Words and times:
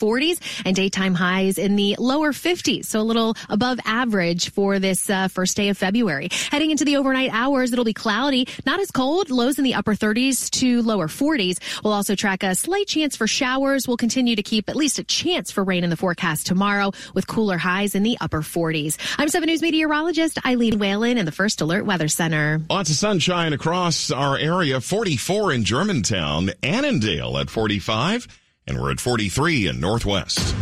40s 0.00 0.40
and 0.66 0.76
daytime 0.76 1.14
highs 1.14 1.56
in 1.56 1.74
the 1.74 1.96
lower 1.98 2.32
50s, 2.32 2.84
so 2.84 3.00
a 3.00 3.02
little 3.02 3.34
above 3.48 3.78
average 3.86 4.50
for 4.50 4.78
this 4.78 5.08
uh, 5.08 5.28
first 5.28 5.56
day 5.56 5.70
of 5.70 5.78
February. 5.78 6.28
Heading 6.50 6.70
into 6.70 6.84
the 6.84 6.98
overnight 6.98 7.30
hours, 7.32 7.72
it'll 7.72 7.84
be 7.84 7.94
cloudy, 7.94 8.46
not 8.66 8.78
as 8.78 8.90
cold, 8.90 9.30
lows 9.30 9.56
in 9.58 9.64
the 9.64 9.74
upper 9.74 9.94
30s 9.94 10.50
to 10.50 10.82
lower 10.82 11.08
40s. 11.08 11.58
We'll 11.82 11.94
also 11.94 12.14
track 12.14 12.42
a 12.42 12.54
slight 12.54 12.86
chance 12.86 13.16
for 13.16 13.26
showers. 13.26 13.88
We'll 13.88 13.96
continue 13.96 14.36
to 14.36 14.42
keep 14.42 14.68
at 14.68 14.76
least 14.76 14.98
a 14.98 15.04
chance 15.04 15.50
for 15.50 15.64
rain 15.64 15.82
in 15.82 15.88
the 15.88 15.96
forecast 15.96 16.46
tomorrow 16.46 16.92
with 17.14 17.26
cooler 17.26 17.56
highs 17.56 17.94
in 17.94 18.02
the 18.02 18.18
upper 18.20 18.42
40s. 18.42 18.98
I'm 19.18 19.28
7 19.28 19.46
News 19.46 19.62
meteorologist 19.62 20.44
Eileen 20.44 20.78
Whalen 20.78 21.16
in 21.16 21.24
the 21.24 21.32
First 21.32 21.62
Alert 21.62 21.86
Weather 21.86 22.08
Center. 22.08 22.60
Lots 22.68 22.90
of 22.90 22.96
sunshine 22.96 23.54
across 23.54 24.10
our 24.10 24.36
area. 24.36 24.82
44 24.82 25.54
in 25.54 25.64
Germantown, 25.64 26.50
Annandale 26.62 27.38
at 27.38 27.48
45 27.48 28.28
and 28.66 28.80
we're 28.80 28.90
at 28.90 29.00
43 29.00 29.68
in 29.68 29.80
Northwest. 29.80 30.54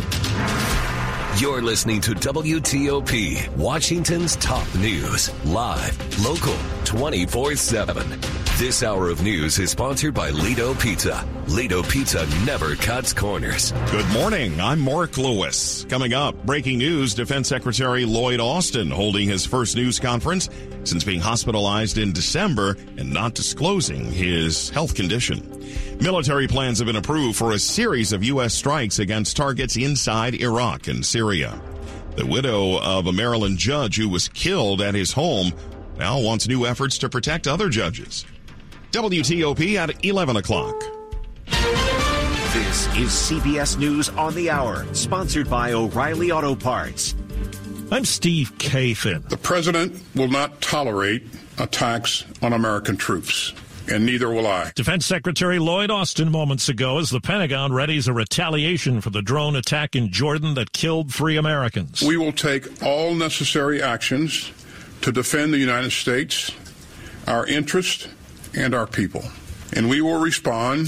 You're 1.37 1.61
listening 1.61 1.99
to 2.01 2.11
WTOP, 2.11 3.49
Washington's 3.57 4.37
top 4.37 4.73
news, 4.75 5.29
live, 5.45 6.23
local, 6.23 6.55
24 6.85 7.55
7. 7.55 8.21
This 8.57 8.83
hour 8.83 9.09
of 9.09 9.21
news 9.21 9.59
is 9.59 9.71
sponsored 9.71 10.13
by 10.13 10.29
Lido 10.29 10.73
Pizza. 10.75 11.27
Lido 11.47 11.83
Pizza 11.83 12.25
never 12.45 12.75
cuts 12.75 13.11
corners. 13.13 13.73
Good 13.91 14.07
morning. 14.11 14.61
I'm 14.61 14.79
Mark 14.79 15.17
Lewis. 15.17 15.85
Coming 15.89 16.13
up, 16.13 16.45
breaking 16.45 16.77
news 16.77 17.13
Defense 17.13 17.49
Secretary 17.49 18.05
Lloyd 18.05 18.39
Austin 18.39 18.89
holding 18.89 19.27
his 19.27 19.45
first 19.45 19.75
news 19.75 19.99
conference 19.99 20.49
since 20.85 21.03
being 21.03 21.19
hospitalized 21.19 21.97
in 21.97 22.13
December 22.13 22.77
and 22.97 23.11
not 23.11 23.33
disclosing 23.33 24.09
his 24.09 24.69
health 24.69 24.95
condition. 24.95 25.54
Military 26.01 26.47
plans 26.47 26.79
have 26.79 26.87
been 26.87 26.95
approved 26.95 27.37
for 27.37 27.51
a 27.51 27.59
series 27.59 28.11
of 28.11 28.23
U.S. 28.23 28.53
strikes 28.53 28.99
against 28.99 29.37
targets 29.37 29.75
inside 29.75 30.35
Iraq 30.35 30.87
and 30.87 31.05
Syria. 31.05 31.59
The 32.15 32.25
widow 32.25 32.79
of 32.79 33.07
a 33.07 33.11
Maryland 33.11 33.57
judge 33.57 33.97
who 33.97 34.07
was 34.07 34.27
killed 34.29 34.81
at 34.81 34.95
his 34.95 35.11
home 35.11 35.51
now 35.97 36.19
wants 36.19 36.47
new 36.47 36.65
efforts 36.65 36.97
to 36.99 37.09
protect 37.09 37.47
other 37.47 37.69
judges. 37.69 38.25
WTOP 38.91 39.75
at 39.75 40.05
11 40.05 40.37
o'clock. 40.37 40.75
This 41.45 42.87
is 42.95 43.09
CBS 43.09 43.77
News 43.77 44.09
on 44.09 44.33
the 44.33 44.49
Hour, 44.49 44.85
sponsored 44.93 45.49
by 45.49 45.73
O'Reilly 45.73 46.31
Auto 46.31 46.55
Parts. 46.55 47.13
I'm 47.91 48.05
Steve 48.05 48.53
Kathan. 48.57 49.27
The 49.27 49.37
president 49.37 50.01
will 50.15 50.29
not 50.29 50.61
tolerate 50.61 51.23
attacks 51.57 52.23
on 52.41 52.53
American 52.53 52.95
troops 52.95 53.53
and 53.89 54.05
neither 54.05 54.29
will 54.29 54.47
I. 54.47 54.71
Defense 54.75 55.05
Secretary 55.05 55.59
Lloyd 55.59 55.91
Austin 55.91 56.31
moments 56.31 56.69
ago 56.69 56.99
as 56.99 57.09
the 57.09 57.21
Pentagon 57.21 57.71
readies 57.71 58.07
a 58.07 58.13
retaliation 58.13 59.01
for 59.01 59.09
the 59.09 59.21
drone 59.21 59.55
attack 59.55 59.95
in 59.95 60.11
Jordan 60.11 60.53
that 60.55 60.71
killed 60.71 61.13
three 61.13 61.37
Americans. 61.37 62.01
We 62.01 62.17
will 62.17 62.31
take 62.31 62.83
all 62.83 63.13
necessary 63.13 63.81
actions 63.81 64.51
to 65.01 65.11
defend 65.11 65.53
the 65.53 65.59
United 65.59 65.91
States, 65.91 66.51
our 67.27 67.45
interests, 67.45 68.07
and 68.53 68.73
our 68.73 68.87
people. 68.87 69.23
And 69.73 69.89
we 69.89 70.01
will 70.01 70.19
respond 70.19 70.87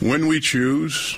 when 0.00 0.26
we 0.26 0.40
choose, 0.40 1.14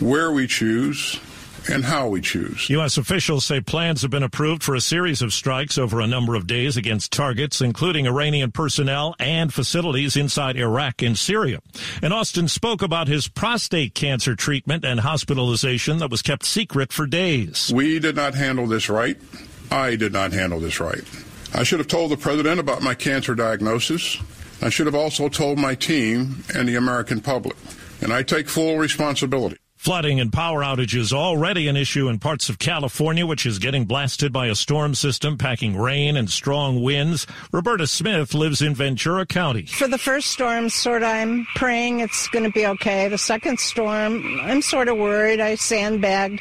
where 0.00 0.32
we 0.32 0.46
choose, 0.46 1.20
and 1.68 1.84
how 1.84 2.08
we 2.08 2.20
choose. 2.20 2.68
U.S. 2.70 2.96
officials 2.96 3.44
say 3.44 3.60
plans 3.60 4.02
have 4.02 4.10
been 4.10 4.22
approved 4.22 4.62
for 4.62 4.74
a 4.74 4.80
series 4.80 5.22
of 5.22 5.32
strikes 5.32 5.78
over 5.78 6.00
a 6.00 6.06
number 6.06 6.34
of 6.34 6.46
days 6.46 6.76
against 6.76 7.12
targets, 7.12 7.60
including 7.60 8.06
Iranian 8.06 8.52
personnel 8.52 9.14
and 9.18 9.52
facilities 9.52 10.16
inside 10.16 10.56
Iraq 10.56 11.02
and 11.02 11.18
Syria. 11.18 11.60
And 12.02 12.12
Austin 12.12 12.48
spoke 12.48 12.82
about 12.82 13.08
his 13.08 13.28
prostate 13.28 13.94
cancer 13.94 14.34
treatment 14.34 14.84
and 14.84 15.00
hospitalization 15.00 15.98
that 15.98 16.10
was 16.10 16.22
kept 16.22 16.44
secret 16.44 16.92
for 16.92 17.06
days. 17.06 17.70
We 17.74 17.98
did 17.98 18.16
not 18.16 18.34
handle 18.34 18.66
this 18.66 18.88
right. 18.88 19.16
I 19.70 19.96
did 19.96 20.12
not 20.12 20.32
handle 20.32 20.60
this 20.60 20.80
right. 20.80 21.04
I 21.54 21.64
should 21.64 21.80
have 21.80 21.88
told 21.88 22.10
the 22.10 22.16
president 22.16 22.60
about 22.60 22.82
my 22.82 22.94
cancer 22.94 23.34
diagnosis. 23.34 24.18
I 24.60 24.68
should 24.68 24.86
have 24.86 24.94
also 24.94 25.28
told 25.28 25.58
my 25.58 25.74
team 25.74 26.44
and 26.54 26.68
the 26.68 26.76
American 26.76 27.20
public. 27.20 27.56
And 28.00 28.12
I 28.12 28.22
take 28.22 28.48
full 28.48 28.78
responsibility. 28.78 29.58
Flooding 29.82 30.20
and 30.20 30.32
power 30.32 30.62
outages 30.62 31.12
already 31.12 31.66
an 31.66 31.76
issue 31.76 32.08
in 32.08 32.20
parts 32.20 32.48
of 32.48 32.60
California, 32.60 33.26
which 33.26 33.44
is 33.44 33.58
getting 33.58 33.84
blasted 33.84 34.32
by 34.32 34.46
a 34.46 34.54
storm 34.54 34.94
system 34.94 35.36
packing 35.36 35.76
rain 35.76 36.16
and 36.16 36.30
strong 36.30 36.80
winds. 36.80 37.26
Roberta 37.50 37.88
Smith 37.88 38.32
lives 38.32 38.62
in 38.62 38.76
Ventura 38.76 39.26
County. 39.26 39.66
For 39.66 39.88
the 39.88 39.98
first 39.98 40.28
storm, 40.28 40.68
sort 40.68 41.02
of, 41.02 41.08
I'm 41.08 41.48
praying 41.56 41.98
it's 41.98 42.28
going 42.28 42.44
to 42.44 42.52
be 42.52 42.64
okay. 42.64 43.08
The 43.08 43.18
second 43.18 43.58
storm, 43.58 44.22
I'm 44.42 44.62
sort 44.62 44.86
of 44.86 44.98
worried. 44.98 45.40
I 45.40 45.56
sandbagged 45.56 46.40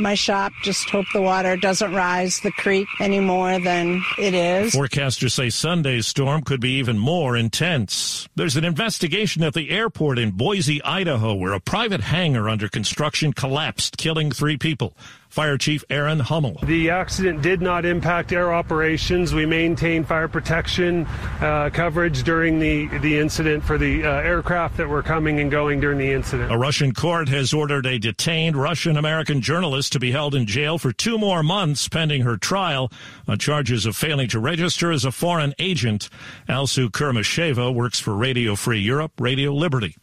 my 0.00 0.14
shop, 0.14 0.50
just 0.64 0.90
hope 0.90 1.06
the 1.12 1.22
water 1.22 1.56
doesn't 1.56 1.94
rise 1.94 2.40
the 2.40 2.50
creek 2.50 2.88
any 2.98 3.20
more 3.20 3.60
than 3.60 4.02
it 4.18 4.34
is. 4.34 4.74
Forecasters 4.74 5.30
say 5.30 5.48
Sunday's 5.48 6.08
storm 6.08 6.42
could 6.42 6.60
be 6.60 6.78
even 6.78 6.98
more 6.98 7.36
intense. 7.36 8.28
There's 8.34 8.56
an 8.56 8.64
investigation 8.64 9.44
at 9.44 9.54
the 9.54 9.70
airport 9.70 10.18
in 10.18 10.32
Boise, 10.32 10.82
Idaho, 10.82 11.34
where 11.34 11.52
a 11.52 11.60
private 11.60 12.00
hangar 12.00 12.48
under 12.48 12.68
construction 12.80 13.30
collapsed, 13.34 13.98
killing 13.98 14.30
three 14.30 14.56
people. 14.56 14.94
Fire 15.28 15.58
Chief 15.58 15.84
Aaron 15.90 16.18
Hummel. 16.18 16.58
The 16.64 16.88
accident 16.88 17.42
did 17.42 17.60
not 17.60 17.84
impact 17.84 18.32
air 18.32 18.52
operations. 18.52 19.34
We 19.34 19.44
maintained 19.44 20.08
fire 20.08 20.28
protection 20.28 21.06
uh, 21.40 21.68
coverage 21.72 22.22
during 22.24 22.58
the, 22.58 22.86
the 22.98 23.18
incident 23.18 23.62
for 23.62 23.76
the 23.76 24.02
uh, 24.02 24.08
aircraft 24.22 24.78
that 24.78 24.88
were 24.88 25.02
coming 25.02 25.38
and 25.38 25.50
going 25.50 25.78
during 25.78 25.98
the 25.98 26.10
incident. 26.10 26.50
A 26.50 26.56
Russian 26.56 26.94
court 26.94 27.28
has 27.28 27.52
ordered 27.52 27.84
a 27.84 27.98
detained 27.98 28.56
Russian 28.56 28.96
American 28.96 29.42
journalist 29.42 29.92
to 29.92 30.00
be 30.00 30.10
held 30.10 30.34
in 30.34 30.46
jail 30.46 30.78
for 30.78 30.90
two 30.90 31.18
more 31.18 31.42
months 31.42 31.86
pending 31.86 32.22
her 32.22 32.38
trial 32.38 32.90
on 33.28 33.38
charges 33.38 33.84
of 33.84 33.94
failing 33.94 34.28
to 34.30 34.40
register 34.40 34.90
as 34.90 35.04
a 35.04 35.12
foreign 35.12 35.54
agent. 35.58 36.08
Alsu 36.48 36.88
Kurmasheva 36.88 37.72
works 37.72 38.00
for 38.00 38.16
Radio 38.16 38.56
Free 38.56 38.80
Europe, 38.80 39.12
Radio 39.20 39.52
Liberty. 39.52 39.96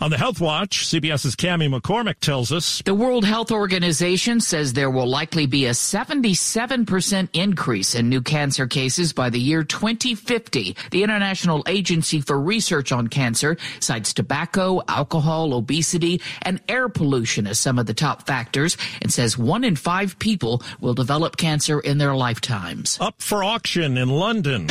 On 0.00 0.10
the 0.10 0.18
Health 0.18 0.40
Watch, 0.40 0.86
CBS's 0.86 1.34
Cami 1.34 1.68
McCormick 1.68 2.20
tells 2.20 2.52
us 2.52 2.82
the 2.84 2.94
World 2.94 3.24
Health 3.24 3.50
Organization 3.50 4.40
says 4.40 4.72
there 4.72 4.90
will 4.90 5.08
likely 5.08 5.46
be 5.46 5.66
a 5.66 5.70
77% 5.70 7.28
increase 7.32 7.94
in 7.94 8.08
new 8.08 8.20
cancer 8.20 8.66
cases 8.66 9.12
by 9.12 9.28
the 9.28 9.40
year 9.40 9.64
2050. 9.64 10.76
The 10.92 11.02
International 11.02 11.64
Agency 11.66 12.20
for 12.20 12.40
Research 12.40 12.92
on 12.92 13.08
Cancer 13.08 13.56
cites 13.80 14.12
tobacco, 14.12 14.82
alcohol, 14.86 15.52
obesity, 15.54 16.20
and 16.42 16.60
air 16.68 16.88
pollution 16.88 17.46
as 17.46 17.58
some 17.58 17.78
of 17.78 17.86
the 17.86 17.94
top 17.94 18.26
factors 18.26 18.76
and 19.02 19.12
says 19.12 19.36
one 19.36 19.64
in 19.64 19.74
five 19.74 20.18
people 20.18 20.62
will 20.80 20.94
develop 20.94 21.36
cancer 21.36 21.80
in 21.80 21.98
their 21.98 22.14
lifetimes. 22.14 22.98
Up 23.00 23.20
for 23.20 23.42
auction 23.42 23.98
in 23.98 24.10
London. 24.10 24.68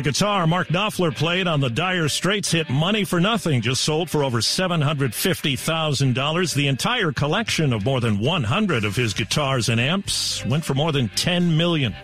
The 0.00 0.12
guitar 0.12 0.46
Mark 0.46 0.68
Knopfler 0.68 1.14
played 1.14 1.46
on 1.46 1.60
the 1.60 1.68
Dire 1.68 2.08
Straits 2.08 2.52
hit 2.52 2.70
Money 2.70 3.04
for 3.04 3.20
Nothing 3.20 3.60
just 3.60 3.82
sold 3.82 4.08
for 4.08 4.24
over 4.24 4.38
$750,000. 4.38 6.54
The 6.54 6.68
entire 6.68 7.12
collection 7.12 7.74
of 7.74 7.84
more 7.84 8.00
than 8.00 8.18
100 8.18 8.86
of 8.86 8.96
his 8.96 9.12
guitars 9.12 9.68
and 9.68 9.78
amps 9.78 10.42
went 10.46 10.64
for 10.64 10.72
more 10.72 10.90
than 10.90 11.10
10 11.10 11.54
million. 11.54 11.94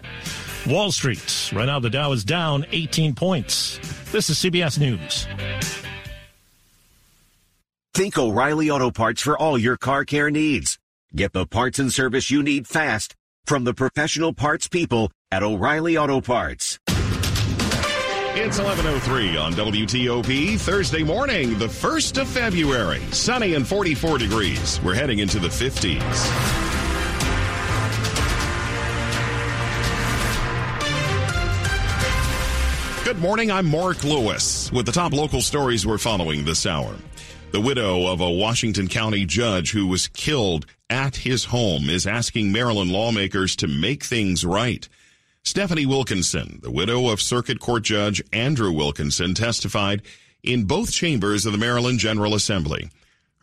Wall 0.66 0.92
Street. 0.92 1.50
Right 1.54 1.64
now 1.64 1.80
the 1.80 1.88
Dow 1.88 2.12
is 2.12 2.22
down 2.22 2.66
18 2.70 3.14
points. 3.14 3.78
This 4.12 4.28
is 4.28 4.36
CBS 4.36 4.78
News. 4.78 5.26
Think 7.94 8.18
O'Reilly 8.18 8.68
Auto 8.68 8.90
Parts 8.90 9.22
for 9.22 9.38
all 9.38 9.56
your 9.56 9.78
car 9.78 10.04
care 10.04 10.30
needs. 10.30 10.78
Get 11.14 11.32
the 11.32 11.46
parts 11.46 11.78
and 11.78 11.90
service 11.90 12.30
you 12.30 12.42
need 12.42 12.66
fast 12.66 13.14
from 13.46 13.64
the 13.64 13.72
professional 13.72 14.34
parts 14.34 14.68
people 14.68 15.10
at 15.32 15.42
O'Reilly 15.42 15.96
Auto 15.96 16.20
Parts. 16.20 16.78
It's 18.38 18.58
11.03 18.58 19.42
on 19.42 19.54
WTOP, 19.54 20.60
Thursday 20.60 21.02
morning, 21.02 21.58
the 21.58 21.68
1st 21.68 22.20
of 22.20 22.28
February. 22.28 23.00
Sunny 23.10 23.54
and 23.54 23.66
44 23.66 24.18
degrees. 24.18 24.78
We're 24.84 24.94
heading 24.94 25.20
into 25.20 25.38
the 25.38 25.48
50s. 25.48 25.96
Good 33.06 33.18
morning, 33.18 33.50
I'm 33.50 33.64
Mark 33.64 34.04
Lewis 34.04 34.70
with 34.70 34.84
the 34.84 34.92
top 34.92 35.14
local 35.14 35.40
stories 35.40 35.86
we're 35.86 35.96
following 35.96 36.44
this 36.44 36.66
hour. 36.66 36.94
The 37.52 37.60
widow 37.62 38.06
of 38.06 38.20
a 38.20 38.30
Washington 38.30 38.86
County 38.86 39.24
judge 39.24 39.70
who 39.72 39.86
was 39.86 40.08
killed 40.08 40.66
at 40.90 41.16
his 41.16 41.46
home 41.46 41.88
is 41.88 42.06
asking 42.06 42.52
Maryland 42.52 42.90
lawmakers 42.92 43.56
to 43.56 43.66
make 43.66 44.04
things 44.04 44.44
right. 44.44 44.86
Stephanie 45.46 45.86
Wilkinson, 45.86 46.58
the 46.60 46.72
widow 46.72 47.08
of 47.08 47.22
Circuit 47.22 47.60
Court 47.60 47.84
Judge 47.84 48.20
Andrew 48.32 48.72
Wilkinson, 48.72 49.32
testified 49.32 50.02
in 50.42 50.64
both 50.64 50.90
chambers 50.90 51.46
of 51.46 51.52
the 51.52 51.58
Maryland 51.58 52.00
General 52.00 52.34
Assembly. 52.34 52.90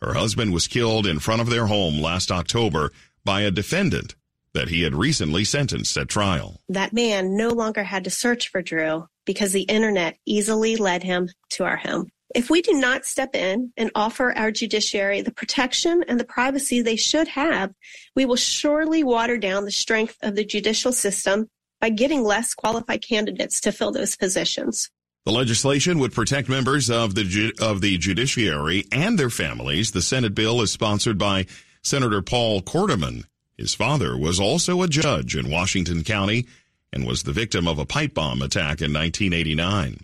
Her 0.02 0.12
husband 0.12 0.52
was 0.52 0.68
killed 0.68 1.06
in 1.06 1.18
front 1.18 1.40
of 1.40 1.48
their 1.48 1.64
home 1.64 1.98
last 1.98 2.30
October 2.30 2.92
by 3.24 3.40
a 3.40 3.50
defendant 3.50 4.16
that 4.52 4.68
he 4.68 4.82
had 4.82 4.94
recently 4.94 5.44
sentenced 5.44 5.96
at 5.96 6.10
trial. 6.10 6.60
That 6.68 6.92
man 6.92 7.38
no 7.38 7.48
longer 7.48 7.82
had 7.82 8.04
to 8.04 8.10
search 8.10 8.50
for 8.50 8.60
Drew 8.60 9.08
because 9.24 9.52
the 9.52 9.62
internet 9.62 10.18
easily 10.26 10.76
led 10.76 11.02
him 11.02 11.30
to 11.52 11.64
our 11.64 11.78
home. 11.78 12.10
If 12.34 12.50
we 12.50 12.60
do 12.60 12.74
not 12.74 13.06
step 13.06 13.34
in 13.34 13.72
and 13.78 13.90
offer 13.94 14.30
our 14.36 14.50
judiciary 14.50 15.22
the 15.22 15.32
protection 15.32 16.04
and 16.06 16.20
the 16.20 16.24
privacy 16.24 16.82
they 16.82 16.96
should 16.96 17.28
have, 17.28 17.72
we 18.14 18.26
will 18.26 18.36
surely 18.36 19.02
water 19.02 19.38
down 19.38 19.64
the 19.64 19.70
strength 19.70 20.18
of 20.22 20.34
the 20.34 20.44
judicial 20.44 20.92
system 20.92 21.48
by 21.80 21.90
getting 21.90 22.22
less 22.22 22.54
qualified 22.54 23.02
candidates 23.06 23.60
to 23.62 23.72
fill 23.72 23.92
those 23.92 24.16
positions. 24.16 24.90
The 25.24 25.32
legislation 25.32 25.98
would 26.00 26.12
protect 26.12 26.48
members 26.48 26.90
of 26.90 27.14
the 27.14 27.54
of 27.58 27.80
the 27.80 27.96
judiciary 27.96 28.84
and 28.92 29.18
their 29.18 29.30
families. 29.30 29.92
The 29.92 30.02
Senate 30.02 30.34
bill 30.34 30.60
is 30.60 30.70
sponsored 30.70 31.16
by 31.16 31.46
Senator 31.82 32.20
Paul 32.20 32.60
Corderman. 32.60 33.24
His 33.56 33.74
father 33.74 34.18
was 34.18 34.38
also 34.38 34.82
a 34.82 34.88
judge 34.88 35.34
in 35.34 35.50
Washington 35.50 36.04
County 36.04 36.46
and 36.92 37.06
was 37.06 37.22
the 37.22 37.32
victim 37.32 37.66
of 37.66 37.78
a 37.78 37.86
pipe 37.86 38.14
bomb 38.14 38.42
attack 38.42 38.82
in 38.82 38.92
1989. 38.92 40.00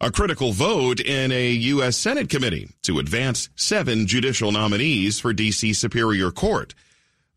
A 0.00 0.10
critical 0.10 0.52
vote 0.52 1.00
in 1.00 1.32
a 1.32 1.50
U.S. 1.50 1.96
Senate 1.96 2.28
committee 2.28 2.68
to 2.82 2.98
advance 2.98 3.48
seven 3.56 4.06
judicial 4.06 4.52
nominees 4.52 5.18
for 5.20 5.32
D.C. 5.32 5.72
Superior 5.72 6.30
Court. 6.30 6.74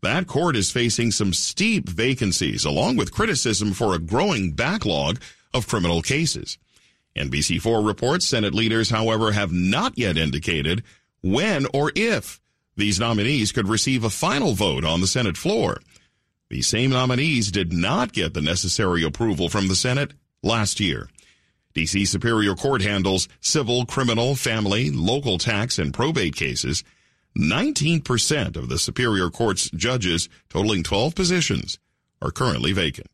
That 0.02 0.26
court 0.26 0.56
is 0.56 0.70
facing 0.70 1.10
some 1.10 1.32
steep 1.32 1.88
vacancies 1.88 2.64
along 2.64 2.96
with 2.96 3.12
criticism 3.12 3.72
for 3.72 3.94
a 3.94 3.98
growing 3.98 4.52
backlog 4.52 5.20
of 5.52 5.68
criminal 5.68 6.00
cases. 6.00 6.58
NBC4 7.16 7.86
reports 7.86 8.26
Senate 8.26 8.54
leaders, 8.54 8.90
however, 8.90 9.32
have 9.32 9.52
not 9.52 9.98
yet 9.98 10.16
indicated 10.16 10.82
when 11.22 11.66
or 11.74 11.92
if 11.94 12.40
these 12.76 13.00
nominees 13.00 13.52
could 13.52 13.68
receive 13.68 14.04
a 14.04 14.10
final 14.10 14.54
vote 14.54 14.84
on 14.84 15.00
the 15.00 15.06
Senate 15.06 15.36
floor. 15.36 15.80
The 16.48 16.62
same 16.62 16.90
nominees 16.90 17.50
did 17.50 17.72
not 17.72 18.12
get 18.12 18.32
the 18.32 18.40
necessary 18.40 19.04
approval 19.04 19.48
from 19.48 19.68
the 19.68 19.76
Senate 19.76 20.12
last 20.42 20.80
year. 20.80 21.08
D.C. 21.74 22.04
Superior 22.04 22.54
Court 22.54 22.82
handles 22.82 23.28
civil, 23.40 23.86
criminal, 23.86 24.34
family, 24.34 24.90
local 24.90 25.38
tax, 25.38 25.78
and 25.78 25.94
probate 25.94 26.34
cases. 26.34 26.82
19% 27.36 28.56
of 28.56 28.68
the 28.68 28.78
Superior 28.78 29.30
Court's 29.30 29.70
judges, 29.70 30.28
totaling 30.48 30.82
12 30.82 31.14
positions, 31.14 31.78
are 32.20 32.30
currently 32.30 32.72
vacant. 32.72 33.08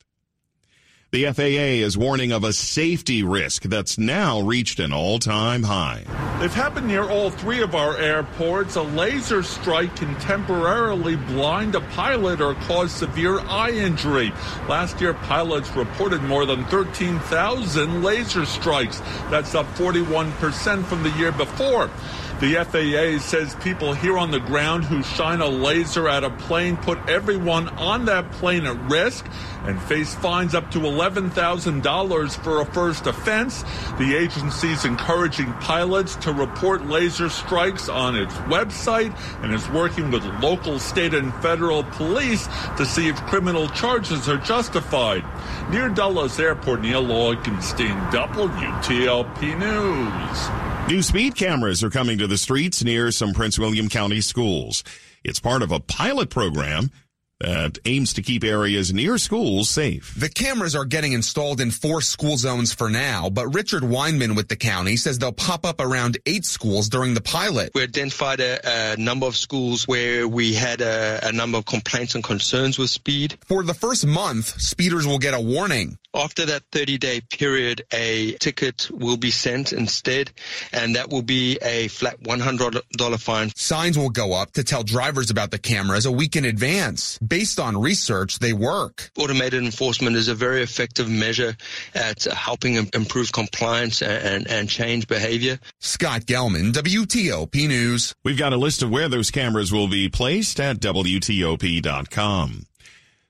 The 1.12 1.32
FAA 1.32 1.84
is 1.86 1.96
warning 1.96 2.32
of 2.32 2.42
a 2.42 2.52
safety 2.52 3.22
risk 3.22 3.62
that's 3.62 3.96
now 3.96 4.40
reached 4.40 4.80
an 4.80 4.92
all-time 4.92 5.62
high. 5.62 6.02
They've 6.40 6.52
happened 6.52 6.88
near 6.88 7.08
all 7.08 7.30
three 7.30 7.62
of 7.62 7.76
our 7.76 7.96
airports. 7.96 8.74
A 8.74 8.82
laser 8.82 9.44
strike 9.44 9.94
can 9.94 10.14
temporarily 10.16 11.14
blind 11.14 11.76
a 11.76 11.80
pilot 11.80 12.40
or 12.40 12.54
cause 12.54 12.90
severe 12.90 13.38
eye 13.38 13.70
injury. 13.70 14.32
Last 14.68 15.00
year, 15.00 15.14
pilots 15.14 15.70
reported 15.76 16.22
more 16.24 16.44
than 16.44 16.64
13,000 16.64 18.02
laser 18.02 18.44
strikes. 18.44 19.00
That's 19.30 19.54
up 19.54 19.66
41% 19.76 20.84
from 20.86 21.04
the 21.04 21.10
year 21.10 21.30
before. 21.30 21.88
The 22.38 22.56
FAA 22.56 23.18
says 23.24 23.54
people 23.62 23.94
here 23.94 24.18
on 24.18 24.30
the 24.30 24.40
ground 24.40 24.84
who 24.84 25.02
shine 25.02 25.40
a 25.40 25.46
laser 25.46 26.06
at 26.06 26.22
a 26.22 26.28
plane 26.28 26.76
put 26.76 26.98
everyone 27.08 27.68
on 27.78 28.04
that 28.04 28.30
plane 28.32 28.66
at 28.66 28.78
risk 28.90 29.26
and 29.64 29.80
face 29.80 30.14
fines 30.14 30.54
up 30.54 30.70
to 30.72 30.80
$11,000 30.80 32.44
for 32.44 32.60
a 32.60 32.66
first 32.66 33.06
offense. 33.06 33.64
The 33.98 34.14
agency's 34.14 34.84
encouraging 34.84 35.50
pilots 35.54 36.16
to 36.16 36.32
report 36.34 36.84
laser 36.84 37.30
strikes 37.30 37.88
on 37.88 38.14
its 38.14 38.34
website 38.50 39.16
and 39.42 39.54
is 39.54 39.66
working 39.70 40.10
with 40.10 40.22
local, 40.42 40.78
state, 40.78 41.14
and 41.14 41.34
federal 41.36 41.84
police 41.84 42.48
to 42.76 42.84
see 42.84 43.08
if 43.08 43.16
criminal 43.22 43.66
charges 43.70 44.28
are 44.28 44.36
justified. 44.36 45.24
Near 45.70 45.88
Dulles 45.88 46.38
Airport, 46.38 46.82
Neil 46.82 47.02
Augenstein, 47.02 48.10
WTOP 48.10 49.58
News. 49.58 50.65
New 50.88 51.02
speed 51.02 51.34
cameras 51.34 51.82
are 51.82 51.90
coming 51.90 52.16
to 52.18 52.28
the 52.28 52.38
streets 52.38 52.84
near 52.84 53.10
some 53.10 53.32
Prince 53.32 53.58
William 53.58 53.88
County 53.88 54.20
schools. 54.20 54.84
It's 55.24 55.40
part 55.40 55.62
of 55.62 55.72
a 55.72 55.80
pilot 55.80 56.30
program 56.30 56.92
that 57.40 57.78
aims 57.84 58.14
to 58.14 58.22
keep 58.22 58.44
areas 58.44 58.92
near 58.92 59.18
schools 59.18 59.68
safe. 59.68 60.14
The 60.18 60.28
cameras 60.28 60.74
are 60.74 60.84
getting 60.84 61.12
installed 61.12 61.60
in 61.60 61.70
four 61.70 62.00
school 62.00 62.36
zones 62.36 62.72
for 62.72 62.88
now, 62.88 63.28
but 63.28 63.54
Richard 63.54 63.82
Weinman 63.82 64.36
with 64.36 64.48
the 64.48 64.56
county 64.56 64.96
says 64.96 65.18
they'll 65.18 65.32
pop 65.32 65.66
up 65.66 65.80
around 65.80 66.18
eight 66.26 66.44
schools 66.44 66.88
during 66.88 67.14
the 67.14 67.20
pilot. 67.20 67.72
We 67.74 67.82
identified 67.82 68.40
a, 68.40 68.94
a 68.94 68.96
number 68.96 69.26
of 69.26 69.36
schools 69.36 69.86
where 69.86 70.26
we 70.26 70.54
had 70.54 70.80
a, 70.80 71.20
a 71.22 71.32
number 71.32 71.58
of 71.58 71.66
complaints 71.66 72.14
and 72.14 72.24
concerns 72.24 72.78
with 72.78 72.90
speed. 72.90 73.36
For 73.46 73.62
the 73.62 73.74
first 73.74 74.06
month, 74.06 74.60
speeders 74.60 75.06
will 75.06 75.18
get 75.18 75.34
a 75.34 75.40
warning. 75.40 75.98
After 76.14 76.46
that 76.46 76.62
30 76.72 76.96
day 76.96 77.20
period, 77.20 77.82
a 77.92 78.32
ticket 78.40 78.88
will 78.90 79.18
be 79.18 79.30
sent 79.30 79.74
instead, 79.74 80.30
and 80.72 80.96
that 80.96 81.10
will 81.10 81.22
be 81.22 81.58
a 81.60 81.88
flat 81.88 82.18
$100 82.22 83.20
fine. 83.20 83.50
Signs 83.54 83.98
will 83.98 84.08
go 84.08 84.32
up 84.32 84.52
to 84.52 84.64
tell 84.64 84.82
drivers 84.82 85.30
about 85.30 85.50
the 85.50 85.58
cameras 85.58 86.06
a 86.06 86.12
week 86.12 86.34
in 86.34 86.46
advance. 86.46 87.18
Based 87.26 87.58
on 87.58 87.80
research, 87.80 88.38
they 88.38 88.52
work. 88.52 89.10
Automated 89.18 89.64
enforcement 89.64 90.16
is 90.16 90.28
a 90.28 90.34
very 90.34 90.62
effective 90.62 91.08
measure 91.08 91.56
at 91.94 92.24
helping 92.24 92.74
improve 92.74 93.32
compliance 93.32 94.02
and, 94.02 94.46
and 94.48 94.68
change 94.68 95.08
behavior. 95.08 95.58
Scott 95.80 96.22
Gelman, 96.22 96.72
WTOP 96.72 97.68
News. 97.68 98.14
We've 98.24 98.38
got 98.38 98.52
a 98.52 98.56
list 98.56 98.82
of 98.82 98.90
where 98.90 99.08
those 99.08 99.30
cameras 99.30 99.72
will 99.72 99.88
be 99.88 100.08
placed 100.08 100.60
at 100.60 100.78
WTOP.com. 100.78 102.66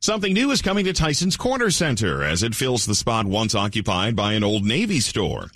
Something 0.01 0.35
new 0.35 0.51
is 0.51 0.63
coming 0.63 0.85
to 0.85 0.93
Tysons 0.93 1.39
Corner 1.39 1.71
Center 1.71 2.23
as 2.23 2.43
it 2.43 2.55
fills 2.55 2.87
the 2.87 2.95
spot 2.95 3.27
once 3.27 3.55
occupied 3.55 4.15
by 4.15 4.35
an 4.35 4.45
old 4.45 4.65
Navy 4.65 5.01
store. 5.01 5.47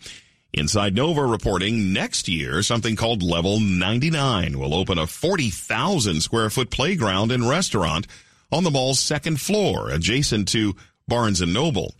Inside 0.52 0.96
Nova 0.96 1.25
reporting 1.25 1.92
next 1.92 2.26
year, 2.26 2.62
something 2.62 2.96
called 2.96 3.22
Level 3.22 3.60
99 3.60 4.58
will 4.58 4.75
open 4.75 4.98
a 4.98 5.06
40,000 5.06 6.20
square 6.22 6.50
foot 6.50 6.70
playground 6.70 7.31
and 7.31 7.48
restaurant 7.48 8.06
on 8.52 8.64
the 8.64 8.70
mall's 8.70 9.00
second 9.00 9.41
floor 9.41 9.91
adjacent 9.91 10.49
to 10.49 10.75
Barnes 11.06 11.41
and 11.41 11.52
Noble. 11.52 11.94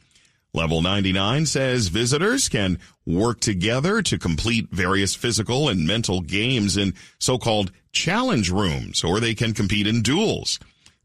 Level 0.53 0.83
99 0.83 1.47
says 1.47 1.89
visitors 1.89 2.49
can 2.49 2.79
work 3.07 3.41
together 3.41 4.03
to 4.03 4.19
complete 4.19 4.69
various 4.71 5.15
physical 5.15 5.69
and 5.69 5.87
mental 5.87 6.21
games 6.21 6.77
in 6.77 6.95
so-called 7.19 7.71
challenge 7.93 8.51
rooms, 8.51 9.05
or 9.05 9.21
they 9.21 9.35
can 9.35 9.55
compete 9.55 9.87
in 9.87 10.03
duels. 10.03 10.59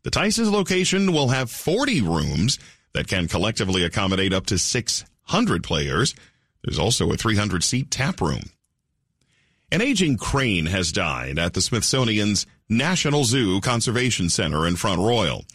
The 0.03 0.11
Tysons 0.11 0.51
location 0.51 1.13
will 1.13 1.29
have 1.29 1.51
40 1.51 2.01
rooms 2.01 2.57
that 2.93 3.07
can 3.07 3.27
collectively 3.27 3.83
accommodate 3.83 4.33
up 4.33 4.47
to 4.47 4.57
600 4.57 5.63
players. 5.63 6.15
There's 6.63 6.79
also 6.79 7.11
a 7.11 7.17
300 7.17 7.63
seat 7.63 7.91
tap 7.91 8.21
room. 8.21 8.49
An 9.71 9.81
aging 9.81 10.17
crane 10.17 10.67
has 10.67 10.91
died 10.91 11.37
at 11.37 11.53
the 11.53 11.61
Smithsonian's 11.61 12.47
National 12.69 13.25
Zoo 13.25 13.61
Conservation 13.61 14.27
Center 14.27 14.65
in 14.65 14.75
Front 14.75 14.99
Royal, 14.99 15.45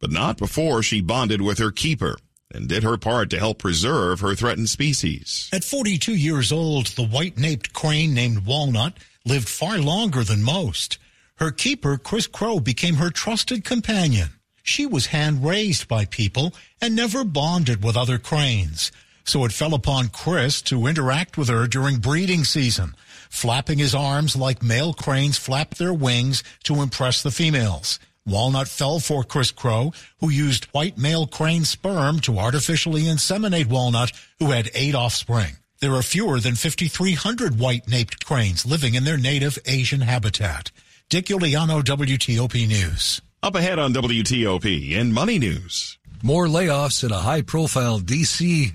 but 0.00 0.10
not 0.10 0.36
before 0.36 0.82
she 0.82 1.00
bonded 1.00 1.40
with 1.40 1.58
her 1.58 1.70
keeper 1.70 2.16
and 2.52 2.68
did 2.68 2.82
her 2.82 2.96
part 2.96 3.30
to 3.30 3.38
help 3.38 3.58
preserve 3.58 4.18
her 4.18 4.34
threatened 4.34 4.68
species. 4.68 5.48
At 5.52 5.62
42 5.62 6.12
years 6.12 6.50
old, 6.50 6.86
the 6.88 7.06
white-naped 7.06 7.72
crane 7.72 8.14
named 8.14 8.46
Walnut 8.46 8.94
lived 9.24 9.48
far 9.48 9.78
longer 9.78 10.24
than 10.24 10.42
most. 10.42 10.98
Her 11.36 11.52
keeper, 11.52 11.98
Chris 11.98 12.26
Crow, 12.26 12.58
became 12.58 12.96
her 12.96 13.10
trusted 13.10 13.64
companion. 13.64 14.30
She 14.64 14.86
was 14.86 15.06
hand 15.06 15.44
raised 15.44 15.86
by 15.86 16.04
people 16.04 16.52
and 16.80 16.96
never 16.96 17.22
bonded 17.22 17.84
with 17.84 17.96
other 17.96 18.18
cranes. 18.18 18.90
So 19.22 19.44
it 19.44 19.52
fell 19.52 19.74
upon 19.74 20.08
Chris 20.08 20.62
to 20.62 20.86
interact 20.86 21.36
with 21.38 21.48
her 21.48 21.68
during 21.68 21.98
breeding 21.98 22.42
season, 22.42 22.94
flapping 23.36 23.78
his 23.78 23.94
arms 23.94 24.34
like 24.34 24.62
male 24.62 24.94
cranes 24.94 25.36
flap 25.36 25.74
their 25.74 25.92
wings 25.92 26.42
to 26.64 26.80
impress 26.80 27.22
the 27.22 27.30
females. 27.30 28.00
Walnut 28.26 28.66
fell 28.66 28.98
for 28.98 29.22
Chris 29.22 29.52
Crow, 29.52 29.92
who 30.18 30.30
used 30.30 30.64
white 30.66 30.98
male 30.98 31.26
crane 31.26 31.64
sperm 31.64 32.18
to 32.20 32.38
artificially 32.38 33.02
inseminate 33.02 33.66
Walnut, 33.66 34.10
who 34.40 34.50
had 34.50 34.70
eight 34.74 34.94
offspring. 34.94 35.56
There 35.80 35.92
are 35.92 36.02
fewer 36.02 36.40
than 36.40 36.54
5,300 36.54 37.58
white-naped 37.60 38.24
cranes 38.24 38.64
living 38.64 38.94
in 38.94 39.04
their 39.04 39.18
native 39.18 39.58
Asian 39.66 40.00
habitat. 40.00 40.72
Dick 41.08 41.26
Uliano, 41.26 41.82
WTOP 41.82 42.66
News. 42.66 43.20
Up 43.42 43.54
ahead 43.54 43.78
on 43.78 43.92
WTOP 43.92 44.92
in 44.92 45.12
Money 45.12 45.38
News. 45.38 45.98
More 46.22 46.46
layoffs 46.46 47.04
at 47.04 47.12
a 47.12 47.18
high 47.18 47.42
profile 47.42 48.00
DC 48.00 48.72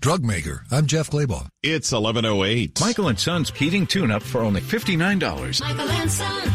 drug 0.00 0.24
maker. 0.24 0.64
I'm 0.70 0.86
Jeff 0.86 1.10
Clabaugh. 1.10 1.48
It's 1.62 1.92
1108. 1.92 2.80
Michael 2.80 3.08
and 3.08 3.18
Son's 3.18 3.50
heating 3.50 3.86
tune 3.86 4.10
up 4.10 4.22
for 4.22 4.40
only 4.40 4.62
$59. 4.62 5.60
Michael 5.60 5.88
and 5.90 6.10
Son. 6.10 6.52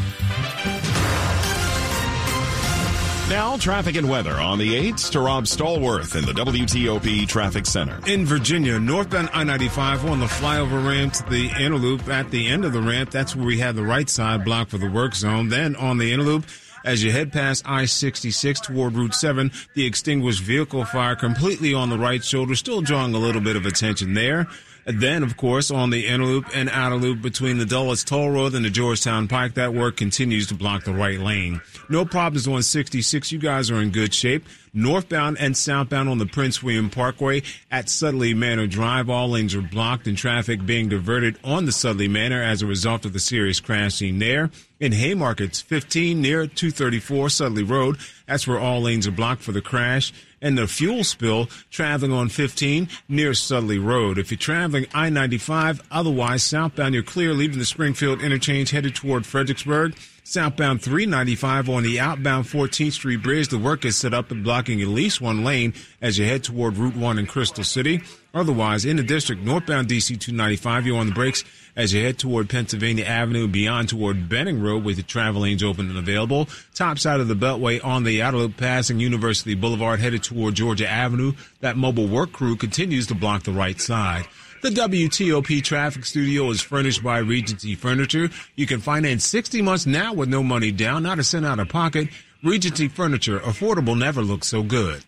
Now, 3.29 3.57
traffic 3.57 3.95
and 3.95 4.07
weather 4.07 4.35
on 4.35 4.59
the 4.59 4.91
8s 4.91 5.11
to 5.11 5.19
Rob 5.19 5.45
Stallworth 5.45 6.15
in 6.15 6.25
the 6.25 6.31
WTOP 6.31 7.27
Traffic 7.27 7.65
Center. 7.65 7.99
In 8.07 8.23
Virginia, 8.23 8.79
northbound 8.79 9.29
I 9.33 9.43
95 9.43 10.05
on 10.05 10.19
the 10.19 10.27
flyover 10.27 10.87
ramp 10.87 11.13
to 11.13 11.23
the 11.29 11.49
inner 11.59 11.75
loop. 11.75 12.07
At 12.07 12.29
the 12.29 12.47
end 12.47 12.65
of 12.65 12.73
the 12.73 12.81
ramp, 12.81 13.09
that's 13.09 13.35
where 13.35 13.45
we 13.45 13.59
have 13.59 13.75
the 13.75 13.83
right 13.83 14.09
side 14.09 14.45
blocked 14.45 14.71
for 14.71 14.77
the 14.77 14.89
work 14.89 15.15
zone. 15.15 15.49
Then 15.49 15.75
on 15.75 15.97
the 15.97 16.13
inner 16.13 16.23
loop, 16.23 16.45
as 16.85 17.03
you 17.03 17.11
head 17.11 17.33
past 17.33 17.63
I-66 17.67 18.61
toward 18.61 18.93
Route 18.93 19.15
7, 19.15 19.51
the 19.73 19.85
extinguished 19.85 20.41
vehicle 20.41 20.85
fire 20.85 21.15
completely 21.15 21.73
on 21.73 21.89
the 21.89 21.97
right 21.97 22.23
shoulder, 22.23 22.55
still 22.55 22.81
drawing 22.81 23.13
a 23.13 23.19
little 23.19 23.41
bit 23.41 23.55
of 23.55 23.65
attention 23.65 24.13
there. 24.13 24.47
Then, 24.85 25.23
of 25.23 25.35
course, 25.35 25.71
on 25.71 25.89
the 25.89 26.05
inner 26.05 26.25
loop 26.25 26.45
and 26.53 26.69
outer 26.69 26.95
loop 26.95 27.19
between 27.21 27.57
the 27.57 27.65
Dulles 27.65 28.03
Toll 28.03 28.29
Road 28.29 28.53
and 28.53 28.63
the 28.63 28.69
Georgetown 28.69 29.27
Pike, 29.27 29.55
that 29.55 29.73
work 29.73 29.97
continues 29.97 30.45
to 30.47 30.53
block 30.53 30.83
the 30.83 30.93
right 30.93 31.19
lane. 31.19 31.59
No 31.89 32.05
problems 32.05 32.47
on 32.47 32.61
66. 32.61 33.31
You 33.31 33.39
guys 33.39 33.71
are 33.71 33.81
in 33.81 33.89
good 33.89 34.13
shape. 34.13 34.45
Northbound 34.75 35.37
and 35.39 35.57
southbound 35.57 36.09
on 36.09 36.19
the 36.19 36.25
Prince 36.27 36.61
William 36.61 36.91
Parkway 36.91 37.41
at 37.71 37.89
Sudley 37.89 38.33
Manor 38.35 38.67
Drive, 38.67 39.09
all 39.09 39.29
lanes 39.29 39.55
are 39.55 39.61
blocked 39.61 40.05
and 40.05 40.17
traffic 40.17 40.65
being 40.65 40.89
diverted 40.89 41.39
on 41.43 41.65
the 41.65 41.71
Sudley 41.71 42.09
Manor 42.09 42.43
as 42.43 42.61
a 42.61 42.67
result 42.67 43.05
of 43.05 43.13
the 43.13 43.19
serious 43.19 43.59
crash 43.59 43.95
scene 43.95 44.19
there. 44.19 44.51
In 44.77 44.91
Haymarkets, 44.91 45.63
15 45.63 46.21
near 46.21 46.47
234 46.47 47.29
Sudley 47.29 47.63
Road, 47.63 47.95
that's 48.27 48.45
where 48.45 48.59
all 48.59 48.81
lanes 48.81 49.07
are 49.07 49.11
blocked 49.11 49.41
for 49.41 49.53
the 49.53 49.61
crash 49.61 50.11
and 50.41 50.57
the 50.57 50.67
fuel 50.67 51.05
spill 51.05 51.45
traveling 51.71 52.11
on 52.11 52.27
15 52.27 52.89
near 53.07 53.33
Sudley 53.33 53.79
Road. 53.79 54.17
If 54.17 54.31
you're 54.31 54.37
traveling 54.37 54.85
I-95, 54.93 55.79
otherwise 55.89 56.43
southbound, 56.43 56.93
you're 56.93 57.03
clear 57.03 57.33
leaving 57.33 57.59
the 57.59 57.65
Springfield 57.65 58.21
interchange 58.21 58.71
headed 58.71 58.95
toward 58.95 59.25
Fredericksburg. 59.25 59.95
Southbound 60.27 60.81
395 60.81 61.69
on 61.69 61.83
the 61.83 61.99
outbound 61.99 62.45
14th 62.45 62.93
Street 62.93 63.21
Bridge. 63.21 63.49
The 63.49 63.59
work 63.59 63.85
is 63.85 63.95
set 63.95 64.11
up 64.11 64.31
and 64.31 64.43
blocking 64.43 64.81
at 64.81 64.87
least 64.87 65.21
one 65.21 65.43
lane 65.43 65.75
as 66.01 66.17
you 66.17 66.25
head 66.25 66.43
toward 66.43 66.77
Route 66.77 66.95
1 66.95 67.19
in 67.19 67.27
Crystal 67.27 67.63
City. 67.63 68.01
Otherwise, 68.33 68.85
in 68.85 68.97
the 68.97 69.03
district, 69.03 69.43
northbound 69.43 69.87
DC 69.87 70.19
295, 70.19 70.87
you're 70.87 70.97
on 70.97 71.05
the 71.05 71.13
brakes 71.13 71.43
as 71.75 71.93
you 71.93 72.03
head 72.03 72.17
toward 72.17 72.49
Pennsylvania 72.49 73.05
Avenue 73.05 73.47
beyond 73.47 73.89
toward 73.89 74.27
Benning 74.27 74.63
Road 74.63 74.83
with 74.83 74.95
the 74.95 75.03
travel 75.03 75.43
lanes 75.43 75.61
open 75.61 75.89
and 75.89 75.99
available. 75.99 76.49
Top 76.73 76.97
side 76.97 77.19
of 77.19 77.27
the 77.27 77.35
Beltway 77.35 77.79
on 77.85 78.03
the 78.03 78.23
outer 78.23 78.37
loop 78.37 78.57
passing 78.57 78.99
University 78.99 79.53
Boulevard 79.53 79.99
headed 79.99 80.23
toward 80.23 80.55
Georgia 80.55 80.89
Avenue. 80.89 81.33
That 81.59 81.77
mobile 81.77 82.07
work 82.07 82.31
crew 82.31 82.55
continues 82.55 83.05
to 83.07 83.15
block 83.15 83.43
the 83.43 83.51
right 83.51 83.79
side. 83.79 84.25
The 84.61 84.69
WTOP 84.69 85.63
traffic 85.63 86.05
studio 86.05 86.49
is 86.49 86.61
furnished 86.61 87.03
by 87.03 87.19
Regency 87.19 87.75
Furniture. 87.75 88.29
You 88.55 88.65
can 88.65 88.79
finance 88.79 89.27
60 89.27 89.61
months 89.61 89.85
now 89.85 90.13
with 90.13 90.29
no 90.29 90.41
money 90.41 90.71
down, 90.71 91.03
not 91.03 91.19
a 91.19 91.23
cent 91.23 91.45
out 91.45 91.59
of 91.59 91.69
pocket. 91.69 92.07
Regency 92.41 92.87
Furniture, 92.87 93.39
affordable 93.39 93.97
never 93.97 94.21
looks 94.21 94.47
so 94.47 94.63
good. 94.63 95.03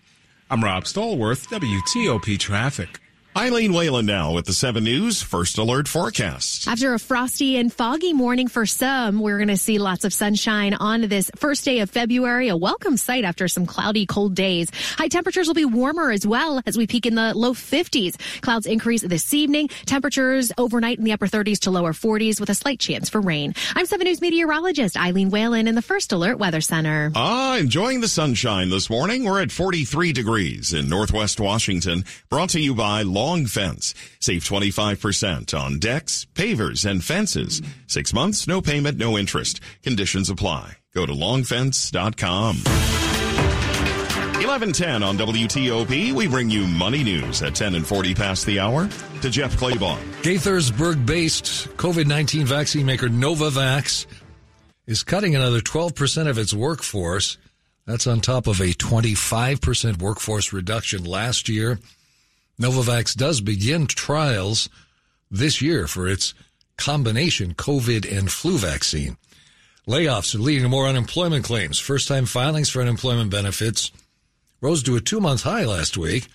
I'm 0.51 0.63
Rob 0.63 0.83
Stallworth, 0.83 1.47
WTOP 1.47 2.37
Traffic. 2.37 2.99
Eileen 3.37 3.71
Whalen 3.71 4.07
now 4.07 4.33
with 4.33 4.47
the 4.47 4.51
7 4.51 4.83
News 4.83 5.21
First 5.21 5.59
Alert 5.59 5.87
Forecast. 5.87 6.67
After 6.67 6.95
a 6.95 6.99
frosty 6.99 7.57
and 7.57 7.71
foggy 7.71 8.11
morning 8.11 8.47
for 8.47 8.65
some, 8.65 9.19
we're 9.19 9.37
going 9.37 9.49
to 9.49 9.57
see 9.57 9.77
lots 9.77 10.05
of 10.05 10.11
sunshine 10.11 10.73
on 10.73 11.01
this 11.01 11.29
first 11.35 11.63
day 11.63 11.81
of 11.81 11.91
February, 11.91 12.47
a 12.47 12.57
welcome 12.57 12.97
sight 12.97 13.25
after 13.25 13.47
some 13.47 13.67
cloudy, 13.67 14.07
cold 14.07 14.33
days. 14.33 14.69
High 14.97 15.09
temperatures 15.09 15.45
will 15.45 15.53
be 15.53 15.65
warmer 15.65 16.09
as 16.09 16.25
well 16.25 16.63
as 16.65 16.79
we 16.79 16.87
peak 16.87 17.05
in 17.05 17.13
the 17.13 17.35
low 17.35 17.53
50s. 17.53 18.41
Clouds 18.41 18.65
increase 18.65 19.03
this 19.03 19.31
evening. 19.35 19.67
Temperatures 19.85 20.51
overnight 20.57 20.97
in 20.97 21.03
the 21.03 21.11
upper 21.11 21.27
30s 21.27 21.59
to 21.59 21.69
lower 21.69 21.93
40s 21.93 22.39
with 22.39 22.49
a 22.49 22.55
slight 22.55 22.79
chance 22.79 23.07
for 23.07 23.21
rain. 23.21 23.53
I'm 23.75 23.85
7 23.85 24.03
News 24.03 24.19
meteorologist 24.19 24.97
Eileen 24.97 25.29
Whalen 25.29 25.67
in 25.67 25.75
the 25.75 25.83
First 25.83 26.11
Alert 26.11 26.39
Weather 26.39 26.61
Center. 26.61 27.11
Ah, 27.13 27.57
enjoying 27.57 28.01
the 28.01 28.07
sunshine 28.07 28.71
this 28.71 28.89
morning. 28.89 29.25
We're 29.25 29.43
at 29.43 29.51
43 29.51 30.11
degrees 30.11 30.73
in 30.73 30.89
Northwest 30.89 31.39
Washington. 31.39 32.03
Brought 32.29 32.49
to 32.49 32.59
you 32.59 32.73
by 32.73 33.03
Law 33.03 33.26
Long 33.27 33.45
Fence. 33.45 33.93
Save 34.21 34.43
25% 34.43 35.59
on 35.59 35.79
decks, 35.79 36.25
pavers, 36.33 36.89
and 36.89 37.03
fences. 37.03 37.61
Six 37.85 38.13
months, 38.13 38.47
no 38.47 38.61
payment, 38.61 38.97
no 38.97 39.17
interest. 39.17 39.59
Conditions 39.83 40.29
apply. 40.29 40.77
Go 40.95 41.05
to 41.05 41.11
longfence.com. 41.11 42.55
1110 44.47 45.03
on 45.03 45.17
WTOP. 45.17 46.13
We 46.13 46.27
bring 46.27 46.49
you 46.49 46.65
money 46.67 47.03
news 47.03 47.41
at 47.41 47.53
10 47.53 47.75
and 47.75 47.85
40 47.85 48.15
past 48.15 48.45
the 48.45 48.61
hour 48.61 48.87
to 49.21 49.29
Jeff 49.29 49.57
Clabaugh. 49.57 49.99
Gaithersburg 50.21 51.05
based 51.05 51.67
COVID 51.75 52.07
19 52.07 52.45
vaccine 52.45 52.85
maker 52.85 53.09
Novavax 53.09 54.05
is 54.85 55.03
cutting 55.03 55.35
another 55.35 55.59
12% 55.59 56.29
of 56.29 56.37
its 56.37 56.53
workforce. 56.53 57.37
That's 57.85 58.07
on 58.07 58.21
top 58.21 58.47
of 58.47 58.61
a 58.61 58.71
25% 58.73 60.01
workforce 60.01 60.53
reduction 60.53 61.03
last 61.03 61.49
year. 61.49 61.79
Novavax 62.59 63.15
does 63.15 63.41
begin 63.41 63.87
trials 63.87 64.69
this 65.29 65.61
year 65.61 65.87
for 65.87 66.07
its 66.07 66.33
combination 66.77 67.53
COVID 67.53 68.17
and 68.17 68.31
flu 68.31 68.57
vaccine. 68.57 69.17
Layoffs 69.87 70.35
are 70.35 70.39
leading 70.39 70.63
to 70.63 70.69
more 70.69 70.87
unemployment 70.87 71.45
claims. 71.45 71.79
First 71.79 72.07
time 72.07 72.25
filings 72.25 72.69
for 72.69 72.81
unemployment 72.81 73.31
benefits 73.31 73.91
rose 74.59 74.83
to 74.83 74.95
a 74.95 75.01
two 75.01 75.21
month 75.21 75.43
high 75.43 75.65
last 75.65 75.97
week. 75.97 76.27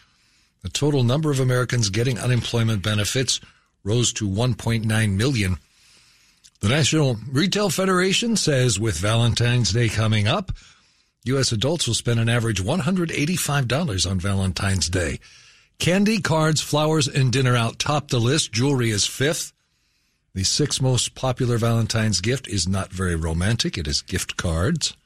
The 0.62 0.70
total 0.70 1.02
number 1.02 1.30
of 1.30 1.40
Americans 1.40 1.90
getting 1.90 2.18
unemployment 2.18 2.82
benefits 2.82 3.40
rose 3.84 4.12
to 4.14 4.28
1.9 4.28 5.16
million. 5.16 5.56
The 6.60 6.68
National 6.68 7.16
Retail 7.28 7.68
Federation 7.68 8.36
says 8.36 8.78
with 8.78 8.96
Valentine's 8.96 9.72
Day 9.72 9.88
coming 9.88 10.28
up, 10.28 10.52
U.S. 11.24 11.50
adults 11.50 11.88
will 11.88 11.94
spend 11.94 12.20
an 12.20 12.28
average 12.28 12.62
$185 12.62 14.10
on 14.10 14.20
Valentine's 14.20 14.88
Day. 14.88 15.18
Candy, 15.82 16.20
cards, 16.20 16.60
flowers, 16.60 17.08
and 17.08 17.32
dinner 17.32 17.56
out 17.56 17.80
top 17.80 18.06
the 18.06 18.20
list. 18.20 18.52
Jewelry 18.52 18.90
is 18.90 19.04
fifth. 19.04 19.52
The 20.32 20.44
sixth 20.44 20.80
most 20.80 21.16
popular 21.16 21.58
Valentine's 21.58 22.20
gift 22.20 22.46
is 22.46 22.68
not 22.68 22.92
very 22.92 23.16
romantic. 23.16 23.76
It 23.76 23.88
is 23.88 24.00
gift 24.00 24.36
cards. 24.36 24.96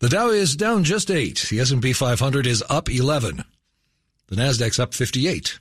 The 0.00 0.10
Dow 0.10 0.28
is 0.28 0.56
down 0.56 0.84
just 0.84 1.10
eight. 1.10 1.46
The 1.48 1.58
S&P 1.60 1.94
500 1.94 2.46
is 2.46 2.62
up 2.68 2.90
11. 2.90 3.44
The 4.26 4.36
Nasdaq's 4.36 4.78
up 4.78 4.92
58. 4.92 5.58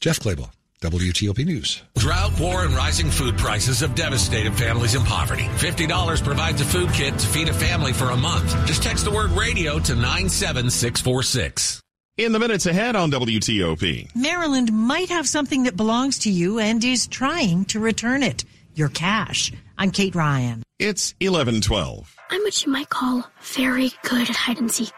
Jeff 0.00 0.18
Clabaugh. 0.18 0.50
WTOP 0.80 1.44
News. 1.46 1.80
Drought, 1.96 2.40
war, 2.40 2.64
and 2.64 2.74
rising 2.74 3.08
food 3.08 3.38
prices 3.38 3.78
have 3.78 3.94
devastated 3.94 4.54
families 4.54 4.96
in 4.96 5.02
poverty. 5.02 5.44
$50 5.44 6.24
provides 6.24 6.60
a 6.60 6.64
food 6.64 6.90
kit 6.90 7.16
to 7.16 7.26
feed 7.28 7.48
a 7.48 7.54
family 7.54 7.92
for 7.92 8.10
a 8.10 8.16
month. 8.16 8.50
Just 8.66 8.82
text 8.82 9.04
the 9.04 9.12
word 9.12 9.30
radio 9.30 9.78
to 9.78 9.94
97646. 9.94 11.82
In 12.18 12.32
the 12.32 12.40
minutes 12.40 12.66
ahead 12.66 12.96
on 12.96 13.12
WTOP. 13.12 14.12
Maryland 14.16 14.72
might 14.72 15.08
have 15.08 15.28
something 15.28 15.62
that 15.62 15.76
belongs 15.76 16.18
to 16.20 16.30
you 16.30 16.58
and 16.58 16.82
is 16.82 17.06
trying 17.06 17.64
to 17.66 17.78
return 17.78 18.24
it. 18.24 18.44
Your 18.74 18.88
cash. 18.88 19.52
I'm 19.78 19.92
Kate 19.92 20.16
Ryan. 20.16 20.64
It's 20.80 21.14
1112. 21.20 22.16
I'm 22.28 22.42
what 22.42 22.66
you 22.66 22.72
might 22.72 22.88
call 22.88 23.22
very 23.40 23.92
good 24.02 24.28
at 24.28 24.34
hide 24.34 24.58
and 24.58 24.70
seek. 24.70 24.92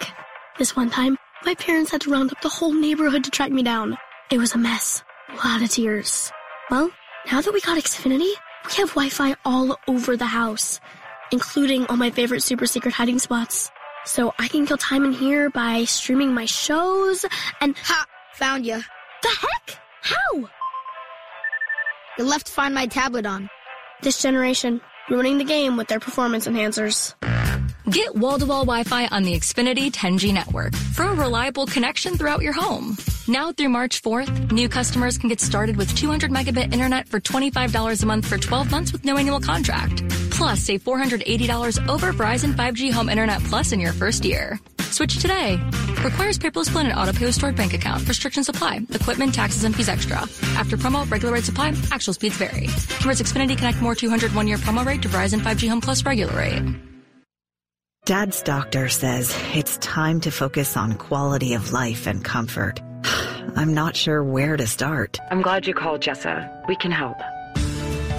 This 0.57 0.75
one 0.75 0.89
time, 0.89 1.19
my 1.45 1.55
parents 1.57 1.91
had 1.91 2.01
to 2.01 2.11
round 2.11 2.33
up 2.33 2.41
the 2.41 2.49
whole 2.49 2.73
neighborhood 2.73 3.25
to 3.25 3.31
track 3.31 3.53
me 3.53 3.63
down. 3.63 3.99
It 4.31 4.39
was 4.39 4.55
a 4.55 4.59
mess. 4.59 5.03
A 5.29 5.47
lot 5.47 5.61
of 5.61 5.69
tears. 5.69 6.33
Well, 6.71 6.91
now 7.31 7.43
that 7.43 7.53
we 7.53 7.61
got 7.61 7.77
Xfinity, 7.77 8.33
we 8.67 8.75
have 8.79 8.95
Wi-Fi 8.97 9.37
all 9.45 9.77
over 9.87 10.17
the 10.17 10.25
house, 10.25 10.81
including 11.33 11.85
all 11.85 11.99
my 11.99 12.09
favorite 12.09 12.43
super 12.43 12.65
secret 12.65 12.95
hiding 12.95 13.19
spots. 13.19 13.71
So 14.05 14.35
I 14.39 14.49
can 14.49 14.67
kill 14.67 14.79
time 14.79 15.05
in 15.05 15.13
here 15.13 15.51
by 15.51 15.85
streaming 15.85 16.33
my 16.33 16.47
shows 16.47 17.25
and 17.61 17.77
ha 17.77 18.07
found 18.35 18.67
you. 18.67 18.81
The 19.23 19.29
heck? 19.29 19.79
How? 20.03 20.49
You 22.19 22.25
left 22.25 22.47
to 22.47 22.53
Find 22.53 22.75
My 22.75 22.87
tablet 22.87 23.27
on. 23.27 23.49
This 24.03 24.23
generation 24.23 24.81
ruining 25.11 25.39
the 25.39 25.45
game 25.45 25.77
with 25.77 25.89
their 25.89 26.01
performance 26.01 26.47
enhancers. 26.47 27.15
Get 27.89 28.15
wall-to-wall 28.15 28.65
Wi-Fi 28.67 29.07
on 29.07 29.23
the 29.23 29.33
Xfinity 29.33 29.91
10G 29.91 30.35
network 30.35 30.75
for 30.75 31.05
a 31.05 31.15
reliable 31.15 31.67
connection 31.67 32.17
throughout 32.17 32.43
your 32.43 32.53
home. 32.53 32.97
Now 33.27 33.53
through 33.53 33.71
March 33.71 34.03
4th, 34.03 34.53
new 34.53 34.69
customers 34.69 35.17
can 35.19 35.29
get 35.29 35.41
started 35.41 35.77
with 35.77 35.95
200 35.95 36.31
megabit 36.31 36.73
internet 36.73 37.09
for 37.09 37.21
$25 37.21 38.03
a 38.03 38.07
month 38.07 38.27
for 38.27 38.39
12 38.39 38.71
months 38.71 38.93
with 38.93 39.05
no 39.05 39.17
annual 39.17 39.41
contract. 39.41 40.03
Plus, 40.31 40.61
save 40.61 40.85
$480 40.85 41.89
over 41.89 42.13
Verizon 42.13 42.55
5G 42.55 42.93
Home 42.93 43.09
Internet 43.09 43.43
Plus 43.45 43.73
in 43.73 43.81
your 43.81 43.93
first 43.93 44.25
year. 44.25 44.59
Switch 44.79 45.19
today. 45.19 45.59
Requires 46.03 46.39
paperless 46.39 46.69
plan 46.69 46.87
and 46.87 46.99
auto 46.99 47.13
pay 47.13 47.31
stored 47.31 47.57
bank 47.57 47.75
account. 47.75 48.07
Restrictions 48.09 48.49
apply. 48.49 48.81
Equipment, 48.91 49.33
taxes, 49.33 49.65
and 49.65 49.75
fees 49.75 49.89
extra. 49.89 50.19
After 50.57 50.77
promo, 50.77 51.09
regular 51.11 51.35
rate 51.35 51.45
supply. 51.45 51.75
Actual 51.93 52.15
speeds 52.15 52.37
vary. 52.37 52.67
Converts 52.99 53.23
Xfinity 53.23 53.57
Connect 53.57 53.81
More 53.81 53.95
200 53.95 54.35
one 54.35 54.49
year 54.49 54.59
promo 54.59 54.85
rate 54.85 55.03
to 55.03 55.09
Verizon 55.09 55.41
5G 55.41 55.69
Home 55.69 55.81
Plus 55.81 56.05
regular 56.05 56.37
rate. 56.37 56.90
Dad's 58.07 58.43
doctor 58.43 58.89
says 58.89 59.37
it's 59.55 59.77
time 59.79 60.23
to 60.23 60.31
focus 60.31 60.77
on 60.77 60.95
quality 60.95 61.53
of 61.55 61.73
life 61.73 62.07
and 62.07 62.25
comfort. 62.25 62.81
I'm 63.57 63.75
not 63.75 63.95
sure 63.95 64.25
where 64.25 64.57
to 64.57 64.67
start. 64.67 65.19
I'm 65.31 65.43
glad 65.43 65.67
you 65.67 65.75
called, 65.75 66.01
Jessa. 66.01 66.67
We 66.67 66.77
can 66.77 66.93
help. 66.93 67.19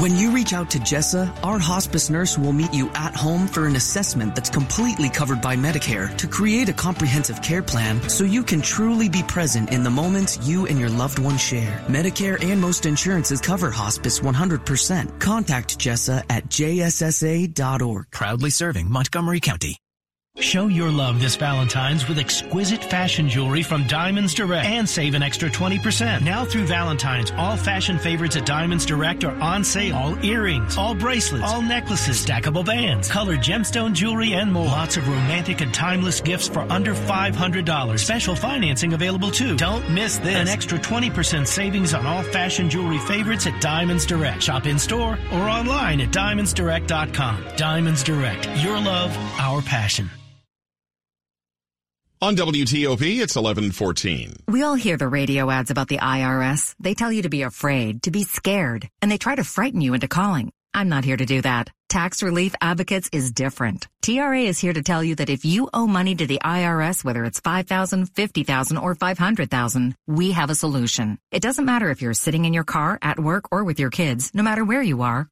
When 0.01 0.15
you 0.15 0.31
reach 0.31 0.51
out 0.51 0.71
to 0.71 0.79
Jessa, 0.79 1.31
our 1.43 1.59
hospice 1.59 2.09
nurse 2.09 2.35
will 2.35 2.53
meet 2.53 2.73
you 2.73 2.89
at 2.95 3.13
home 3.13 3.47
for 3.47 3.67
an 3.67 3.75
assessment 3.75 4.33
that's 4.33 4.49
completely 4.49 5.09
covered 5.09 5.43
by 5.43 5.55
Medicare 5.55 6.17
to 6.17 6.25
create 6.25 6.69
a 6.69 6.73
comprehensive 6.73 7.43
care 7.43 7.61
plan 7.61 8.01
so 8.09 8.23
you 8.23 8.41
can 8.41 8.63
truly 8.63 9.09
be 9.09 9.21
present 9.21 9.71
in 9.71 9.83
the 9.83 9.91
moments 9.91 10.39
you 10.47 10.65
and 10.65 10.79
your 10.79 10.89
loved 10.89 11.19
one 11.19 11.37
share. 11.37 11.77
Medicare 11.87 12.43
and 12.43 12.59
most 12.59 12.87
insurances 12.87 13.39
cover 13.39 13.69
hospice 13.69 14.21
100%. 14.21 15.19
Contact 15.19 15.77
Jessa 15.77 16.23
at 16.31 16.45
jssa.org. 16.45 18.09
Proudly 18.09 18.49
serving 18.49 18.91
Montgomery 18.91 19.39
County. 19.39 19.77
Show 20.39 20.67
your 20.67 20.89
love 20.89 21.19
this 21.19 21.35
Valentine's 21.35 22.07
with 22.07 22.17
exquisite 22.17 22.81
fashion 22.81 23.27
jewelry 23.27 23.63
from 23.63 23.85
Diamonds 23.85 24.33
Direct 24.33 24.65
and 24.65 24.87
save 24.87 25.13
an 25.13 25.21
extra 25.21 25.49
20%. 25.49 26.23
Now 26.23 26.45
through 26.45 26.67
Valentine's, 26.67 27.31
all 27.31 27.57
fashion 27.57 27.99
favorites 27.99 28.37
at 28.37 28.45
Diamonds 28.45 28.85
Direct 28.85 29.25
are 29.25 29.35
on 29.41 29.63
sale. 29.65 29.93
All 29.93 30.25
earrings, 30.25 30.77
all 30.77 30.95
bracelets, 30.95 31.43
all 31.45 31.61
necklaces, 31.61 32.25
stackable 32.25 32.65
bands, 32.65 33.11
colored 33.11 33.39
gemstone 33.39 33.93
jewelry, 33.93 34.33
and 34.33 34.53
more. 34.53 34.65
Lots 34.65 34.95
of 34.95 35.05
romantic 35.05 35.59
and 35.59 35.73
timeless 35.73 36.21
gifts 36.21 36.47
for 36.47 36.61
under 36.71 36.95
$500. 36.95 37.99
Special 37.99 38.35
financing 38.35 38.93
available 38.93 39.31
too. 39.31 39.57
Don't 39.57 39.89
miss 39.91 40.17
this. 40.17 40.35
An 40.35 40.47
extra 40.47 40.79
20% 40.79 41.45
savings 41.45 41.93
on 41.93 42.05
all 42.05 42.23
fashion 42.23 42.69
jewelry 42.69 42.99
favorites 42.99 43.47
at 43.47 43.61
Diamonds 43.61 44.05
Direct. 44.05 44.41
Shop 44.41 44.65
in 44.65 44.79
store 44.79 45.19
or 45.33 45.49
online 45.49 45.99
at 45.99 46.11
diamondsdirect.com. 46.11 47.43
Diamonds 47.57 48.01
Direct. 48.01 48.47
Your 48.63 48.79
love, 48.79 49.15
our 49.37 49.61
passion. 49.61 50.09
On 52.23 52.35
WTOP, 52.35 53.01
it's 53.19 53.35
1114. 53.35 54.43
We 54.47 54.61
all 54.61 54.75
hear 54.75 54.95
the 54.95 55.07
radio 55.07 55.49
ads 55.49 55.71
about 55.71 55.87
the 55.87 55.97
IRS. 55.97 56.75
They 56.79 56.93
tell 56.93 57.11
you 57.11 57.23
to 57.23 57.29
be 57.29 57.41
afraid, 57.41 58.03
to 58.03 58.11
be 58.11 58.21
scared, 58.21 58.87
and 59.01 59.11
they 59.11 59.17
try 59.17 59.33
to 59.33 59.43
frighten 59.43 59.81
you 59.81 59.95
into 59.95 60.07
calling. 60.07 60.51
I'm 60.71 60.87
not 60.87 61.03
here 61.03 61.17
to 61.17 61.25
do 61.25 61.41
that. 61.41 61.71
Tax 61.89 62.21
Relief 62.21 62.53
Advocates 62.61 63.09
is 63.11 63.31
different. 63.31 63.87
TRA 64.03 64.41
is 64.41 64.59
here 64.59 64.71
to 64.71 64.83
tell 64.83 65.03
you 65.03 65.15
that 65.15 65.31
if 65.31 65.43
you 65.43 65.67
owe 65.73 65.87
money 65.87 66.13
to 66.13 66.27
the 66.27 66.39
IRS, 66.43 67.03
whether 67.03 67.25
it's 67.25 67.39
5000 67.39 68.05
50000 68.05 68.77
or 68.77 68.93
500000 68.93 69.95
we 70.05 70.31
have 70.31 70.51
a 70.51 70.55
solution. 70.55 71.17
It 71.31 71.41
doesn't 71.41 71.65
matter 71.65 71.89
if 71.89 72.03
you're 72.03 72.13
sitting 72.13 72.45
in 72.45 72.53
your 72.53 72.63
car, 72.63 72.99
at 73.01 73.19
work, 73.19 73.45
or 73.51 73.63
with 73.63 73.79
your 73.79 73.89
kids, 73.89 74.29
no 74.35 74.43
matter 74.43 74.63
where 74.63 74.83
you 74.83 75.01
are, 75.01 75.27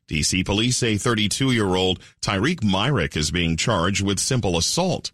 DC 0.08 0.44
police 0.44 0.76
say 0.76 0.98
32 0.98 1.52
year 1.52 1.74
old 1.74 1.98
Tyreek 2.20 2.62
Myrick 2.62 3.16
is 3.16 3.30
being 3.30 3.56
charged 3.56 4.04
with 4.04 4.20
simple 4.20 4.58
assault. 4.58 5.10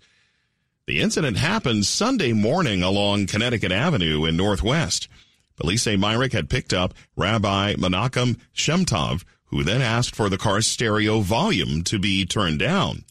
The 0.89 1.01
incident 1.01 1.37
happened 1.37 1.87
Sunday 1.87 2.33
morning 2.33 2.83
along 2.83 3.29
Connecticut 3.29 3.71
Avenue 3.71 4.25
in 4.25 4.37
Northwest. 4.37 5.07
Police 5.55 5.85
say 5.85 5.95
Myrick 5.95 6.33
had 6.33 6.51
picked 6.51 6.73
up 6.73 6.95
Rabbi 7.15 7.75
Menachem 7.75 8.41
Shemtov, 8.57 9.23
who 9.45 9.63
then 9.63 9.83
asked 9.83 10.17
for 10.17 10.29
the 10.29 10.37
car's 10.37 10.67
stereo 10.67 11.21
volume 11.21 11.85
to 11.85 12.01
be 12.01 12.27
turned 12.27 12.59
down. 12.59 13.05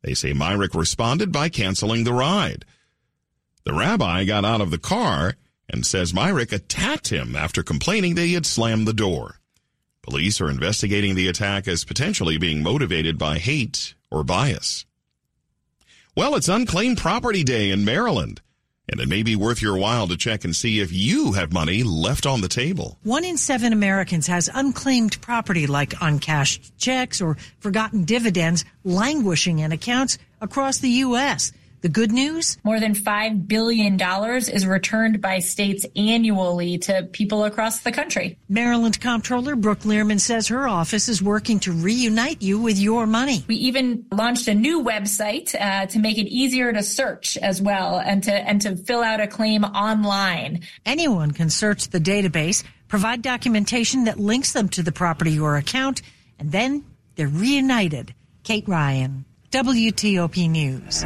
They 0.00 0.14
say 0.14 0.32
Myrick 0.32 0.74
responded 0.74 1.30
by 1.30 1.50
canceling 1.50 2.04
the 2.04 2.14
ride. 2.14 2.64
The 3.64 3.74
rabbi 3.74 4.24
got 4.24 4.44
out 4.44 4.60
of 4.60 4.70
the 4.70 4.78
car 4.78 5.34
and 5.68 5.86
says 5.86 6.14
Myrick 6.14 6.52
attacked 6.52 7.08
him 7.08 7.36
after 7.36 7.62
complaining 7.62 8.14
that 8.14 8.24
he 8.24 8.34
had 8.34 8.46
slammed 8.46 8.86
the 8.86 8.92
door. 8.92 9.36
Police 10.02 10.40
are 10.40 10.50
investigating 10.50 11.14
the 11.14 11.28
attack 11.28 11.68
as 11.68 11.84
potentially 11.84 12.38
being 12.38 12.62
motivated 12.62 13.18
by 13.18 13.38
hate 13.38 13.94
or 14.10 14.24
bias. 14.24 14.86
Well, 16.16 16.34
it's 16.34 16.48
Unclaimed 16.48 16.98
Property 16.98 17.44
Day 17.44 17.70
in 17.70 17.84
Maryland, 17.84 18.40
and 18.88 19.00
it 19.00 19.08
may 19.08 19.22
be 19.22 19.36
worth 19.36 19.62
your 19.62 19.76
while 19.76 20.08
to 20.08 20.16
check 20.16 20.44
and 20.44 20.56
see 20.56 20.80
if 20.80 20.92
you 20.92 21.32
have 21.32 21.52
money 21.52 21.84
left 21.84 22.26
on 22.26 22.40
the 22.40 22.48
table. 22.48 22.98
One 23.04 23.24
in 23.24 23.36
seven 23.36 23.72
Americans 23.72 24.26
has 24.26 24.50
unclaimed 24.52 25.20
property 25.20 25.68
like 25.68 25.94
uncashed 26.00 26.76
checks 26.78 27.20
or 27.20 27.36
forgotten 27.60 28.04
dividends 28.04 28.64
languishing 28.82 29.60
in 29.60 29.70
accounts 29.70 30.18
across 30.40 30.78
the 30.78 30.88
U.S. 30.88 31.52
The 31.82 31.88
good 31.88 32.12
news? 32.12 32.58
More 32.62 32.78
than 32.78 32.94
$5 32.94 33.48
billion 33.48 33.98
is 34.00 34.66
returned 34.66 35.22
by 35.22 35.38
states 35.38 35.86
annually 35.96 36.76
to 36.78 37.08
people 37.10 37.44
across 37.44 37.80
the 37.80 37.92
country. 37.92 38.36
Maryland 38.50 39.00
Comptroller 39.00 39.56
Brooke 39.56 39.80
Lierman 39.80 40.20
says 40.20 40.48
her 40.48 40.68
office 40.68 41.08
is 41.08 41.22
working 41.22 41.58
to 41.60 41.72
reunite 41.72 42.42
you 42.42 42.60
with 42.60 42.78
your 42.78 43.06
money. 43.06 43.44
We 43.48 43.56
even 43.56 44.04
launched 44.12 44.46
a 44.48 44.54
new 44.54 44.84
website 44.84 45.54
uh, 45.58 45.86
to 45.86 45.98
make 45.98 46.18
it 46.18 46.26
easier 46.28 46.70
to 46.70 46.82
search 46.82 47.38
as 47.38 47.62
well 47.62 47.98
and 47.98 48.22
to, 48.24 48.32
and 48.34 48.60
to 48.60 48.76
fill 48.76 49.02
out 49.02 49.20
a 49.20 49.26
claim 49.26 49.64
online. 49.64 50.60
Anyone 50.84 51.30
can 51.30 51.48
search 51.48 51.88
the 51.88 52.00
database, 52.00 52.62
provide 52.88 53.22
documentation 53.22 54.04
that 54.04 54.20
links 54.20 54.52
them 54.52 54.68
to 54.70 54.82
the 54.82 54.92
property 54.92 55.38
or 55.38 55.56
account, 55.56 56.02
and 56.38 56.52
then 56.52 56.84
they're 57.16 57.26
reunited. 57.26 58.14
Kate 58.42 58.68
Ryan, 58.68 59.24
WTOP 59.50 60.50
News. 60.50 61.04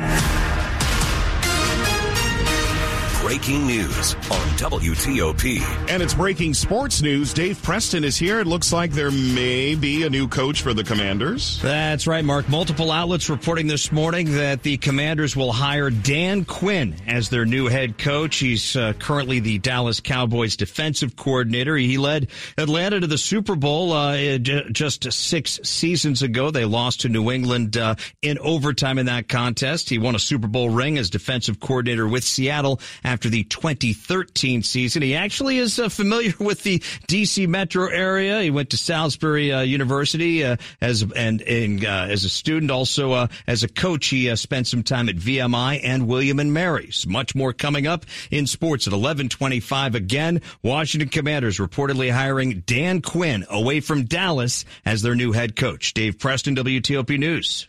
Breaking 3.25 3.67
news 3.67 4.15
on 4.15 4.47
WTOP. 4.59 5.59
And 5.89 6.03
it's 6.03 6.13
breaking 6.13 6.53
sports 6.53 7.01
news. 7.01 7.33
Dave 7.33 7.61
Preston 7.63 8.05
is 8.05 8.19
here. 8.19 8.39
It 8.39 8.47
looks 8.47 8.71
like 8.71 8.91
there 8.93 9.11
may 9.11 9.75
be 9.75 10.03
a 10.03 10.11
new 10.11 10.29
coach 10.29 10.61
for 10.61 10.75
the 10.75 10.85
Commanders. 10.85 11.59
That's 11.63 12.07
right, 12.07 12.23
Mark. 12.23 12.51
Multiple 12.51 12.93
outlets 12.93 13.31
reporting 13.31 13.67
this 13.67 13.91
morning 13.91 14.33
that 14.33 14.63
the 14.63 14.77
Commanders 14.77 15.35
will 15.35 15.53
hire 15.53 15.89
Dan 15.89 16.45
Quinn 16.45 16.97
as 17.07 17.31
their 17.31 17.47
new 17.47 17.67
head 17.67 17.97
coach. 17.97 18.37
He's 18.37 18.77
uh, 18.77 18.93
currently 18.99 19.41
the 19.41 19.57
Dallas 19.57 20.01
Cowboys 20.01 20.57
defensive 20.57 21.17
coordinator. 21.17 21.79
He 21.79 21.97
led 21.97 22.29
Atlanta 22.59 23.01
to 23.01 23.07
the 23.07 23.17
Super 23.17 23.57
Bowl 23.57 23.95
uh, 23.95 24.37
just 24.37 25.11
six 25.11 25.61
seasons 25.63 26.21
ago. 26.21 26.51
They 26.51 26.67
lost 26.67 27.01
to 27.01 27.09
New 27.09 27.31
England 27.31 27.79
uh, 27.79 27.95
in 28.21 28.39
overtime 28.39 28.99
in 28.99 29.07
that 29.07 29.31
contest. 29.31 29.89
He 29.89 29.97
won 29.97 30.15
a 30.15 30.19
Super 30.19 30.47
Bowl 30.47 30.69
ring 30.69 30.99
as 30.99 31.09
defensive 31.09 31.59
coordinator 31.59 32.07
with 32.07 32.23
Seattle 32.23 32.81
after 33.03 33.14
the 33.23 33.45
2013 33.45 34.63
season. 34.63 35.03
He 35.03 35.15
actually 35.15 35.59
is 35.59 35.79
uh, 35.79 35.89
familiar 35.89 36.33
with 36.41 36.63
the 36.63 36.79
DC 37.09 37.49
metro 37.49 37.89
area. 37.89 38.43
He 38.43 38.51
went 38.51 38.71
to 38.71 38.77
Salisbury 38.77 39.53
uh, 39.53 39.61
University 39.61 40.45
uh, 40.45 40.57
as 40.81 41.03
and, 41.15 41.43
and 41.43 41.85
uh, 41.85 42.07
as 42.09 42.25
a 42.25 42.29
student, 42.29 42.71
also 42.71 43.13
uh, 43.13 43.27
as 43.47 43.63
a 43.63 43.69
coach. 43.69 44.07
He 44.09 44.31
uh, 44.31 44.37
spent 44.37 44.67
some 44.67 44.83
time 44.83 45.09
at 45.09 45.17
VMI 45.17 45.81
and 45.83 46.07
William 46.07 46.39
and 46.39 46.53
Mary's. 46.53 47.07
Much 47.07 47.35
more 47.35 47.53
coming 47.53 47.87
up 47.87 48.05
in 48.31 48.47
sports 48.47 48.87
at 48.87 48.93
11:25 48.93 49.95
again. 49.95 50.43
Washington 50.63 51.09
Commanders 51.09 51.59
reportedly 51.59 52.11
hiring 52.11 52.63
Dan 52.67 53.01
Quinn 53.01 53.45
away 53.51 53.81
from 53.81 54.05
Dallas 54.05 54.65
as 54.85 55.03
their 55.03 55.15
new 55.15 55.33
head 55.33 55.57
coach. 55.57 55.95
Dave 55.95 56.19
Preston, 56.19 56.57
WTOP 56.57 57.19
News. 57.19 57.67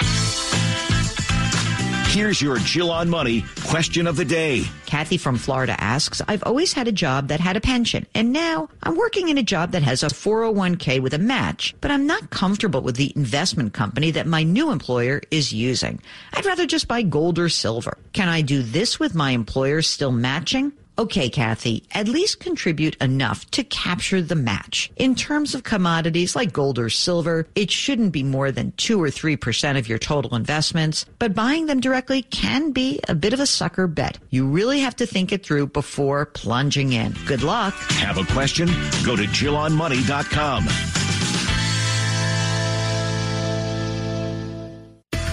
Here's 2.15 2.41
your 2.41 2.57
Jill 2.59 2.91
on 2.91 3.09
Money 3.09 3.43
question 3.65 4.07
of 4.07 4.15
the 4.15 4.23
day. 4.23 4.63
Kathy 4.85 5.17
from 5.17 5.37
Florida 5.37 5.75
asks, 5.77 6.21
I've 6.29 6.43
always 6.43 6.71
had 6.71 6.87
a 6.87 6.93
job 6.93 7.27
that 7.27 7.41
had 7.41 7.57
a 7.57 7.59
pension, 7.59 8.07
and 8.15 8.31
now 8.31 8.69
I'm 8.83 8.95
working 8.95 9.27
in 9.27 9.37
a 9.37 9.43
job 9.43 9.73
that 9.73 9.83
has 9.83 10.01
a 10.01 10.05
401k 10.05 11.01
with 11.01 11.13
a 11.13 11.17
match, 11.17 11.75
but 11.81 11.91
I'm 11.91 12.07
not 12.07 12.29
comfortable 12.29 12.79
with 12.79 12.95
the 12.95 13.11
investment 13.17 13.73
company 13.73 14.11
that 14.11 14.27
my 14.27 14.43
new 14.43 14.71
employer 14.71 15.19
is 15.29 15.51
using. 15.51 16.01
I'd 16.31 16.45
rather 16.45 16.65
just 16.65 16.87
buy 16.87 17.01
gold 17.01 17.37
or 17.37 17.49
silver. 17.49 17.97
Can 18.13 18.29
I 18.29 18.39
do 18.43 18.61
this 18.61 18.97
with 18.97 19.13
my 19.13 19.31
employer 19.31 19.81
still 19.81 20.13
matching? 20.13 20.71
Okay, 20.97 21.29
Kathy, 21.29 21.83
at 21.91 22.07
least 22.07 22.39
contribute 22.39 22.95
enough 23.01 23.49
to 23.51 23.65
capture 23.65 24.21
the 24.21 24.35
match. 24.35 24.89
In 24.95 25.13
terms 25.13 25.53
of 25.53 25.63
commodities 25.63 26.37
like 26.37 26.53
gold 26.53 26.79
or 26.79 26.89
silver, 26.89 27.47
it 27.53 27.69
shouldn't 27.69 28.13
be 28.13 28.23
more 28.23 28.49
than 28.49 28.71
2 28.77 29.01
or 29.01 29.07
3% 29.07 29.77
of 29.77 29.89
your 29.89 29.97
total 29.97 30.35
investments, 30.35 31.05
but 31.19 31.35
buying 31.35 31.65
them 31.65 31.81
directly 31.81 32.21
can 32.21 32.71
be 32.71 33.01
a 33.09 33.15
bit 33.15 33.33
of 33.33 33.41
a 33.41 33.45
sucker 33.45 33.87
bet. 33.87 34.19
You 34.29 34.47
really 34.47 34.79
have 34.79 34.95
to 34.97 35.05
think 35.05 35.33
it 35.33 35.45
through 35.45 35.67
before 35.67 36.27
plunging 36.27 36.93
in. 36.93 37.13
Good 37.25 37.43
luck. 37.43 37.73
Have 37.99 38.17
a 38.17 38.25
question? 38.33 38.67
Go 39.03 39.17
to 39.17 39.23
JillOnMoney.com. 39.23 41.04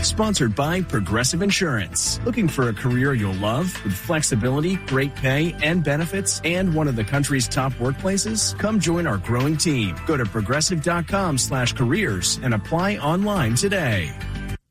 Sponsored 0.03 0.55
by 0.55 0.83
Progressive 0.83 1.43
Insurance. 1.43 2.21
Looking 2.25 2.49
for 2.49 2.69
a 2.69 2.73
career 2.73 3.15
you'll 3.15 3.35
love 3.35 3.73
with 3.85 3.95
flexibility, 3.95 4.77
great 4.87 5.15
pay, 5.15 5.55
and 5.63 5.83
benefits, 5.83 6.41
and 6.45 6.75
one 6.75 6.89
of 6.89 6.97
the 6.97 7.05
country's 7.05 7.49
top 7.49 7.73
workplaces? 7.75 8.59
Come 8.59 8.81
join 8.81 9.07
our 9.07 9.19
growing 9.19 9.57
team. 9.57 9.97
Go 10.07 10.17
to 10.17 10.25
progressive.com 10.25 11.39
slash 11.39 11.73
careers 11.73 12.39
and 12.43 12.53
apply 12.55 12.97
online 12.97 13.55
today. 13.55 14.13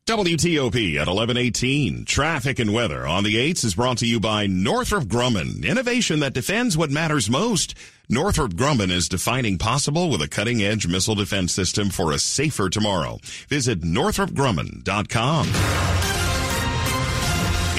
WTOP 0.08 0.96
at 0.96 1.06
1118. 1.06 2.04
Traffic 2.04 2.58
and 2.58 2.74
weather 2.74 3.06
on 3.06 3.22
the 3.22 3.36
8s 3.36 3.64
is 3.64 3.76
brought 3.76 3.98
to 3.98 4.06
you 4.06 4.18
by 4.18 4.48
Northrop 4.48 5.04
Grumman. 5.04 5.64
Innovation 5.64 6.18
that 6.20 6.32
defends 6.32 6.76
what 6.76 6.90
matters 6.90 7.30
most. 7.30 7.76
Northrop 8.08 8.54
Grumman 8.54 8.90
is 8.90 9.08
defining 9.08 9.58
possible 9.58 10.10
with 10.10 10.20
a 10.20 10.26
cutting 10.26 10.60
edge 10.60 10.88
missile 10.88 11.14
defense 11.14 11.54
system 11.54 11.88
for 11.88 12.10
a 12.10 12.18
safer 12.18 12.68
tomorrow. 12.68 13.20
Visit 13.48 13.82
northropgrumman.com. 13.82 15.46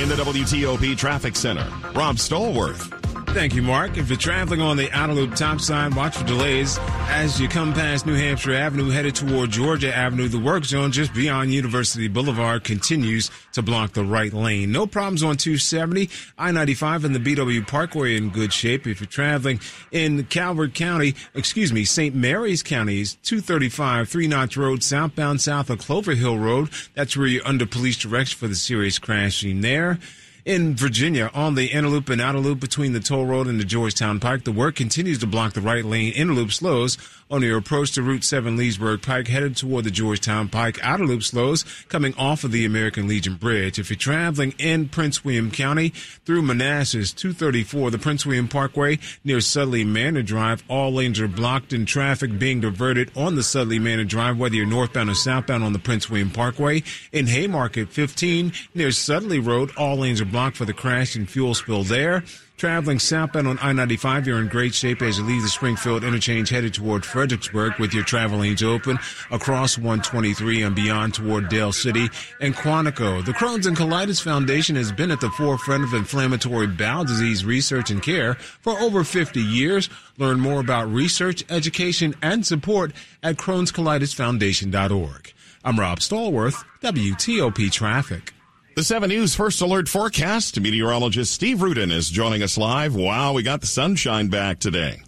In 0.02 0.08
the 0.08 0.16
WTOP 0.16 0.98
Traffic 0.98 1.36
Center, 1.36 1.68
Rob 1.94 2.16
Stallworth. 2.16 3.03
Thank 3.34 3.56
you, 3.56 3.64
Mark. 3.64 3.98
If 3.98 4.10
you're 4.10 4.18
traveling 4.18 4.62
on 4.62 4.78
the 4.78 4.92
outer 4.92 5.14
loop 5.14 5.34
top 5.34 5.60
side, 5.60 5.96
watch 5.96 6.16
for 6.16 6.24
delays 6.24 6.78
as 7.10 7.42
you 7.42 7.48
come 7.48 7.74
past 7.74 8.06
New 8.06 8.14
Hampshire 8.14 8.54
Avenue, 8.54 8.90
headed 8.90 9.16
toward 9.16 9.50
Georgia 9.50 9.94
Avenue. 9.94 10.28
The 10.28 10.40
work 10.40 10.66
zone 10.66 10.92
just 10.92 11.14
beyond 11.16 11.52
University 11.52 12.08
Boulevard 12.08 12.64
continues 12.64 13.32
to 13.54 13.64
block 13.64 13.94
the 13.94 14.04
right 14.04 14.32
lane. 14.32 14.72
No 14.72 14.86
problems 14.86 15.24
on 15.24 15.38
270, 15.38 16.10
I-95 16.38 17.06
and 17.06 17.16
the 17.16 17.20
BW 17.20 17.68
Parkway 17.68 18.16
in 18.16 18.30
good 18.30 18.54
shape. 18.54 18.86
If 18.86 19.02
you're 19.02 19.08
traveling 19.08 19.60
in 19.92 20.26
Calvert 20.26 20.76
County, 20.76 21.16
excuse 21.34 21.74
me, 21.74 21.86
St. 21.86 22.14
Mary's 22.14 22.62
County 22.62 23.02
is 23.02 23.16
235, 23.24 24.08
Three 24.08 24.28
Notch 24.28 24.56
Road, 24.56 24.84
southbound 24.84 25.42
south 25.42 25.72
of 25.72 25.80
Clover 25.80 26.14
Hill 26.14 26.38
Road. 26.38 26.70
That's 26.94 27.18
where 27.18 27.28
you're 27.28 27.48
under 27.48 27.66
police 27.66 27.98
direction 27.98 28.38
for 28.38 28.48
the 28.48 28.56
serious 28.56 29.00
crash 29.00 29.14
crashing 29.14 29.62
there 29.62 30.00
in 30.46 30.76
Virginia 30.76 31.32
on 31.34 31.56
the 31.56 31.68
inner 31.68 31.88
loop 31.88 32.10
and 32.10 32.22
outer 32.22 32.40
loop 32.40 32.60
between 32.60 32.94
the 32.94 33.00
toll 33.00 33.26
road 33.26 33.48
and 33.48 33.60
the 33.60 33.66
Georgetown 33.66 34.20
Pike. 34.20 34.44
The 34.44 34.52
work 34.52 34.76
continues 34.76 35.20
to 35.20 35.28
block 35.28 35.54
the 35.54 35.62
right 35.62 35.86
lane. 35.86 36.14
Inner 36.14 36.34
loop 36.34 36.52
slows 36.52 36.98
on 37.34 37.42
your 37.42 37.58
approach 37.58 37.94
to 37.94 38.04
Route 38.04 38.24
7 38.24 38.56
Leesburg 38.56 39.02
Pike 39.02 39.28
headed 39.28 39.58
toward 39.58 39.86
the 39.86 39.90
Georgetown 39.90 40.50
Pike. 40.50 40.78
Outer 40.84 41.08
loop 41.08 41.24
slows 41.24 41.66
coming 41.90 42.14
off 42.14 42.44
of 42.44 42.52
the 42.52 42.64
American 42.64 43.08
Legion 43.08 43.38
Bridge. 43.38 43.80
If 43.80 43.90
you're 43.90 43.98
traveling 43.98 44.54
in 44.60 44.88
Prince 44.88 45.26
William 45.26 45.50
County 45.50 45.90
through 46.26 46.44
Manassas 46.44 47.12
234, 47.12 47.90
the 47.90 47.98
Prince 47.98 48.24
William 48.24 48.48
Parkway 48.48 49.00
near 49.24 49.42
Sudley 49.42 49.84
Manor 49.84 50.22
Drive, 50.22 50.64
all 50.70 50.94
lanes 50.94 51.20
are 51.20 51.28
blocked 51.28 51.74
and 51.74 51.88
traffic 51.88 52.38
being 52.38 52.62
diverted 52.62 53.10
on 53.18 53.34
the 53.34 53.42
Sudley 53.42 53.80
Manor 53.80 54.04
Drive, 54.04 54.38
whether 54.38 54.54
you're 54.54 54.68
northbound 54.68 55.10
or 55.10 55.16
southbound 55.16 55.64
on 55.64 55.74
the 55.74 55.80
Prince 55.80 56.12
William 56.12 56.30
Parkway. 56.30 56.84
In 57.12 57.26
Haymarket 57.26 57.90
15 57.90 58.54
near 58.76 58.92
Sudley 58.92 59.40
Road, 59.40 59.72
all 59.76 59.98
lanes 59.98 60.22
are 60.22 60.26
blocked 60.26 60.58
for 60.58 60.66
the 60.66 60.74
crash 60.74 61.16
and 61.16 61.28
fuel 61.28 61.56
spill 61.56 61.84
there. 61.84 62.24
Traveling 62.64 63.00
southbound 63.00 63.50
on 63.50 63.60
I-95, 63.60 64.26
you're 64.26 64.40
in 64.40 64.48
great 64.48 64.74
shape 64.74 65.02
as 65.02 65.18
you 65.18 65.26
leave 65.26 65.42
the 65.42 65.50
Springfield 65.50 66.06
interchange 66.06 66.50
headed 66.50 66.74
toward 66.74 67.04
Fredericksburg 67.04 67.78
with 67.78 67.94
your 67.94 68.06
travel 68.06 68.40
lanes 68.40 68.64
open 68.64 68.98
across 69.32 69.78
123 69.78 70.62
and 70.62 70.74
beyond 70.74 71.14
toward 71.14 71.50
Dale 71.50 71.74
City 71.74 72.08
and 72.40 72.56
Quantico. 72.56 73.26
The 73.26 73.34
Crohn's 73.34 73.66
and 73.66 73.76
Colitis 73.76 74.22
Foundation 74.22 74.78
has 74.78 74.94
been 74.94 75.12
at 75.12 75.20
the 75.20 75.30
forefront 75.32 75.84
of 75.84 75.94
inflammatory 75.94 76.68
bowel 76.68 77.04
disease 77.04 77.44
research 77.44 77.92
and 77.92 78.02
care 78.02 78.36
for 78.36 78.80
over 78.80 79.04
50 79.04 79.42
years. 79.42 79.90
Learn 80.18 80.40
more 80.40 80.62
about 80.62 80.90
research, 80.90 81.44
education, 81.50 82.16
and 82.22 82.46
support 82.46 82.94
at 83.22 83.36
crohnscolitisfoundation.org. 83.36 85.34
I'm 85.66 85.78
Rob 85.78 86.00
Stallworth, 86.00 86.64
WTOP 86.82 87.70
Traffic. 87.74 88.33
The 88.76 88.84
7 88.84 89.08
News 89.08 89.36
First 89.36 89.62
Alert 89.62 89.88
Forecast. 89.88 90.60
Meteorologist 90.60 91.32
Steve 91.32 91.62
Rudin 91.62 91.92
is 91.92 92.10
joining 92.10 92.42
us 92.42 92.58
live. 92.58 92.96
Wow, 92.96 93.34
we 93.34 93.44
got 93.44 93.62
the 93.62 93.68
sunshine 93.68 94.30
back 94.30 94.58
today. 94.58 95.04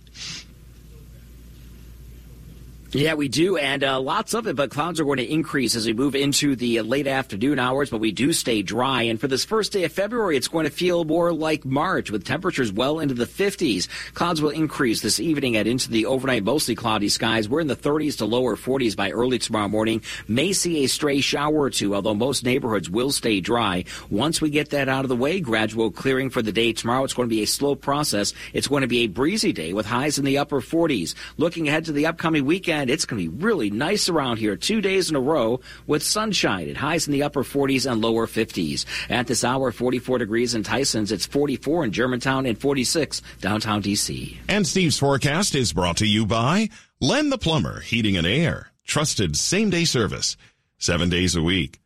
Yeah, 2.95 3.15
we 3.15 3.27
do, 3.27 3.57
and 3.57 3.83
uh, 3.83 3.99
lots 3.99 4.33
of 4.33 4.47
it, 4.47 4.55
but 4.55 4.71
clouds 4.71 5.01
are 5.01 5.03
going 5.03 5.17
to 5.17 5.29
increase 5.29 5.75
as 5.75 5.85
we 5.85 5.91
move 5.91 6.15
into 6.15 6.55
the 6.55 6.79
late 6.79 7.07
afternoon 7.07 7.59
hours, 7.59 7.89
but 7.89 7.99
we 7.99 8.13
do 8.13 8.31
stay 8.31 8.61
dry. 8.61 9.01
And 9.01 9.19
for 9.19 9.27
this 9.27 9.43
first 9.43 9.73
day 9.73 9.83
of 9.83 9.91
February, 9.91 10.37
it's 10.37 10.47
going 10.47 10.63
to 10.63 10.71
feel 10.71 11.03
more 11.03 11.33
like 11.33 11.65
March 11.65 12.09
with 12.09 12.23
temperatures 12.23 12.71
well 12.71 13.01
into 13.01 13.13
the 13.13 13.25
50s. 13.25 13.89
Clouds 14.13 14.41
will 14.41 14.51
increase 14.51 15.01
this 15.01 15.19
evening 15.19 15.57
and 15.57 15.67
into 15.67 15.91
the 15.91 16.05
overnight 16.05 16.45
mostly 16.45 16.73
cloudy 16.73 17.09
skies. 17.09 17.49
We're 17.49 17.59
in 17.59 17.67
the 17.67 17.75
30s 17.75 18.19
to 18.19 18.25
lower 18.25 18.55
40s 18.55 18.95
by 18.95 19.11
early 19.11 19.39
tomorrow 19.39 19.67
morning. 19.67 20.01
May 20.29 20.53
see 20.53 20.85
a 20.85 20.87
stray 20.87 21.19
shower 21.19 21.63
or 21.63 21.69
two, 21.69 21.95
although 21.95 22.15
most 22.15 22.45
neighborhoods 22.45 22.89
will 22.89 23.11
stay 23.11 23.41
dry. 23.41 23.83
Once 24.09 24.39
we 24.39 24.49
get 24.49 24.69
that 24.69 24.87
out 24.87 25.03
of 25.03 25.09
the 25.09 25.17
way, 25.17 25.41
gradual 25.41 25.91
clearing 25.91 26.29
for 26.29 26.41
the 26.41 26.53
day 26.53 26.71
tomorrow. 26.71 27.03
It's 27.03 27.13
going 27.13 27.27
to 27.27 27.35
be 27.35 27.43
a 27.43 27.47
slow 27.47 27.75
process. 27.75 28.33
It's 28.53 28.69
going 28.69 28.83
to 28.83 28.87
be 28.87 28.99
a 28.99 29.07
breezy 29.07 29.51
day 29.51 29.73
with 29.73 29.85
highs 29.85 30.17
in 30.17 30.23
the 30.23 30.37
upper 30.37 30.61
40s. 30.61 31.13
Looking 31.35 31.67
ahead 31.67 31.83
to 31.85 31.91
the 31.91 32.05
upcoming 32.05 32.45
weekend, 32.45 32.84
it's 32.89 33.05
going 33.05 33.23
to 33.23 33.29
be 33.29 33.43
really 33.43 33.69
nice 33.69 34.09
around 34.09 34.37
here 34.37 34.55
two 34.55 34.81
days 34.81 35.09
in 35.09 35.15
a 35.15 35.19
row 35.19 35.59
with 35.87 36.03
sunshine 36.03 36.69
at 36.69 36.77
highs 36.77 37.07
in 37.07 37.13
the 37.13 37.23
upper 37.23 37.43
40s 37.43 37.89
and 37.89 38.01
lower 38.01 38.27
50s. 38.27 38.85
At 39.09 39.27
this 39.27 39.43
hour, 39.43 39.71
44 39.71 40.19
degrees 40.19 40.55
in 40.55 40.63
Tysons. 40.63 41.11
It's 41.11 41.25
44 41.25 41.85
in 41.85 41.91
Germantown 41.91 42.45
and 42.45 42.59
46 42.59 43.21
downtown 43.41 43.81
D.C. 43.81 44.39
And 44.47 44.65
Steve's 44.67 44.97
forecast 44.97 45.55
is 45.55 45.73
brought 45.73 45.97
to 45.97 46.07
you 46.07 46.25
by 46.25 46.69
Len 46.99 47.29
the 47.29 47.37
Plumber 47.37 47.81
Heating 47.81 48.17
and 48.17 48.27
Air. 48.27 48.71
Trusted 48.85 49.35
same 49.35 49.69
day 49.69 49.85
service, 49.85 50.37
seven 50.77 51.09
days 51.09 51.35
a 51.35 51.41
week. 51.41 51.79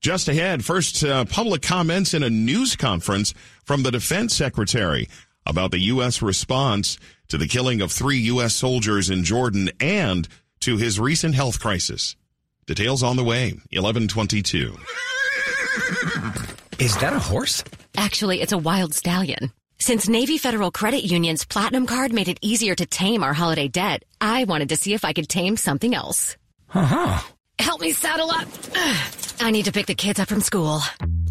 Just 0.00 0.28
ahead, 0.28 0.64
first 0.64 1.04
uh, 1.04 1.24
public 1.26 1.62
comments 1.62 2.12
in 2.12 2.24
a 2.24 2.30
news 2.30 2.74
conference 2.74 3.34
from 3.64 3.84
the 3.84 3.92
defense 3.92 4.34
secretary 4.34 5.08
about 5.46 5.70
the 5.70 5.80
U.S. 5.80 6.22
response 6.22 6.98
to 7.28 7.38
the 7.38 7.48
killing 7.48 7.80
of 7.80 7.90
three 7.92 8.18
U.S. 8.18 8.54
soldiers 8.54 9.10
in 9.10 9.24
Jordan 9.24 9.70
and 9.80 10.28
to 10.60 10.76
his 10.76 11.00
recent 11.00 11.34
health 11.34 11.60
crisis. 11.60 12.16
Details 12.66 13.02
on 13.02 13.16
the 13.16 13.24
way, 13.24 13.52
1122. 13.72 14.76
Is 16.78 16.96
that 16.98 17.12
a 17.12 17.18
horse? 17.18 17.64
Actually, 17.96 18.40
it's 18.40 18.52
a 18.52 18.58
wild 18.58 18.94
stallion. 18.94 19.52
Since 19.78 20.08
Navy 20.08 20.38
Federal 20.38 20.70
Credit 20.70 21.02
Union's 21.02 21.44
Platinum 21.44 21.86
Card 21.86 22.12
made 22.12 22.28
it 22.28 22.38
easier 22.40 22.74
to 22.74 22.86
tame 22.86 23.24
our 23.24 23.32
holiday 23.32 23.66
debt, 23.66 24.04
I 24.20 24.44
wanted 24.44 24.68
to 24.68 24.76
see 24.76 24.94
if 24.94 25.04
I 25.04 25.12
could 25.12 25.28
tame 25.28 25.56
something 25.56 25.92
else. 25.92 26.36
Uh-huh. 26.72 27.20
Help 27.58 27.80
me 27.80 27.92
saddle 27.92 28.30
up. 28.30 28.46
I 29.40 29.50
need 29.50 29.64
to 29.64 29.72
pick 29.72 29.86
the 29.86 29.94
kids 29.94 30.20
up 30.20 30.28
from 30.28 30.40
school. 30.40 30.80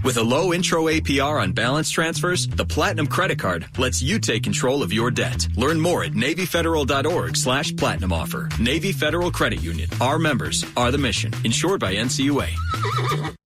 With 0.03 0.17
a 0.17 0.23
low 0.23 0.51
intro 0.51 0.85
APR 0.85 1.41
on 1.41 1.51
balance 1.51 1.91
transfers, 1.91 2.47
the 2.47 2.65
Platinum 2.65 3.05
Credit 3.05 3.37
Card 3.37 3.67
lets 3.77 4.01
you 4.01 4.19
take 4.19 4.43
control 4.43 4.81
of 4.81 4.91
your 4.91 5.11
debt. 5.11 5.47
Learn 5.55 5.79
more 5.79 6.03
at 6.03 6.13
NavyFederal.org 6.13 7.37
slash 7.37 7.75
Platinum 7.75 8.11
Offer. 8.11 8.49
Navy 8.59 8.91
Federal 8.93 9.31
Credit 9.31 9.61
Union. 9.61 9.89
Our 9.99 10.17
members 10.17 10.65
are 10.75 10.91
the 10.91 10.97
mission. 10.97 11.31
Insured 11.43 11.79
by 11.79 11.95
NCUA. 11.95 13.35